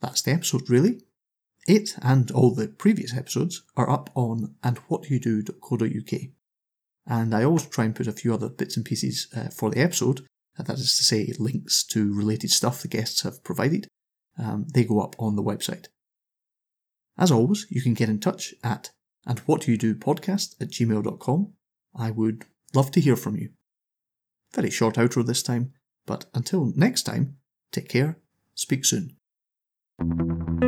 that's 0.01 0.23
the 0.23 0.33
episode, 0.33 0.69
really. 0.69 1.01
It 1.67 1.97
and 2.01 2.31
all 2.31 2.55
the 2.55 2.69
previous 2.69 3.17
episodes 3.17 3.63
are 3.77 3.91
up 3.91 4.11
on 4.15 4.55
andwhatdoyoudo.co.uk. 4.63 6.21
And 7.09 7.35
I 7.35 7.45
always 7.45 7.67
try 7.67 7.85
and 7.85 7.95
put 7.95 8.07
a 8.07 8.13
few 8.13 8.35
other 8.35 8.49
bits 8.49 8.77
and 8.77 8.85
pieces 8.85 9.29
uh, 9.37 9.49
for 9.49 9.71
the 9.71 9.81
episode, 9.81 10.27
uh, 10.59 10.63
that 10.65 10.79
is 10.79 10.97
to 10.97 11.05
say, 11.05 11.33
links 11.39 11.85
to 11.85 12.15
related 12.15 12.51
stuff 12.51 12.83
the 12.83 12.89
guests 12.89 13.23
have 13.23 13.43
provided. 13.45 13.89
Um, 14.39 14.67
they 14.73 14.85
go 14.85 15.01
up 15.01 15.17
on 15.19 15.37
the 15.37 15.43
website. 15.43 15.87
As 17.19 17.31
always, 17.31 17.67
you 17.71 17.81
can 17.81 17.95
get 17.95 18.09
in 18.09 18.21
touch 18.21 18.55
at 18.63 18.91
andwhatdoyoudopodcast 19.27 20.61
at 20.61 20.71
gmail.com. 20.71 21.53
I 21.95 22.11
would 22.11 22.45
love 22.75 22.91
to 22.93 23.01
hear 23.01 23.17
from 23.17 23.37
you. 23.37 23.51
Very 24.53 24.71
short 24.71 24.97
outro 24.97 25.25
this 25.25 25.43
time, 25.43 25.73
but 26.07 26.27
until 26.35 26.73
next 26.77 27.03
time, 27.05 27.37
take 27.73 27.89
care, 27.89 28.19
speak 28.55 28.85
soon. 28.85 29.17
Thank 29.99 30.63
you. 30.63 30.66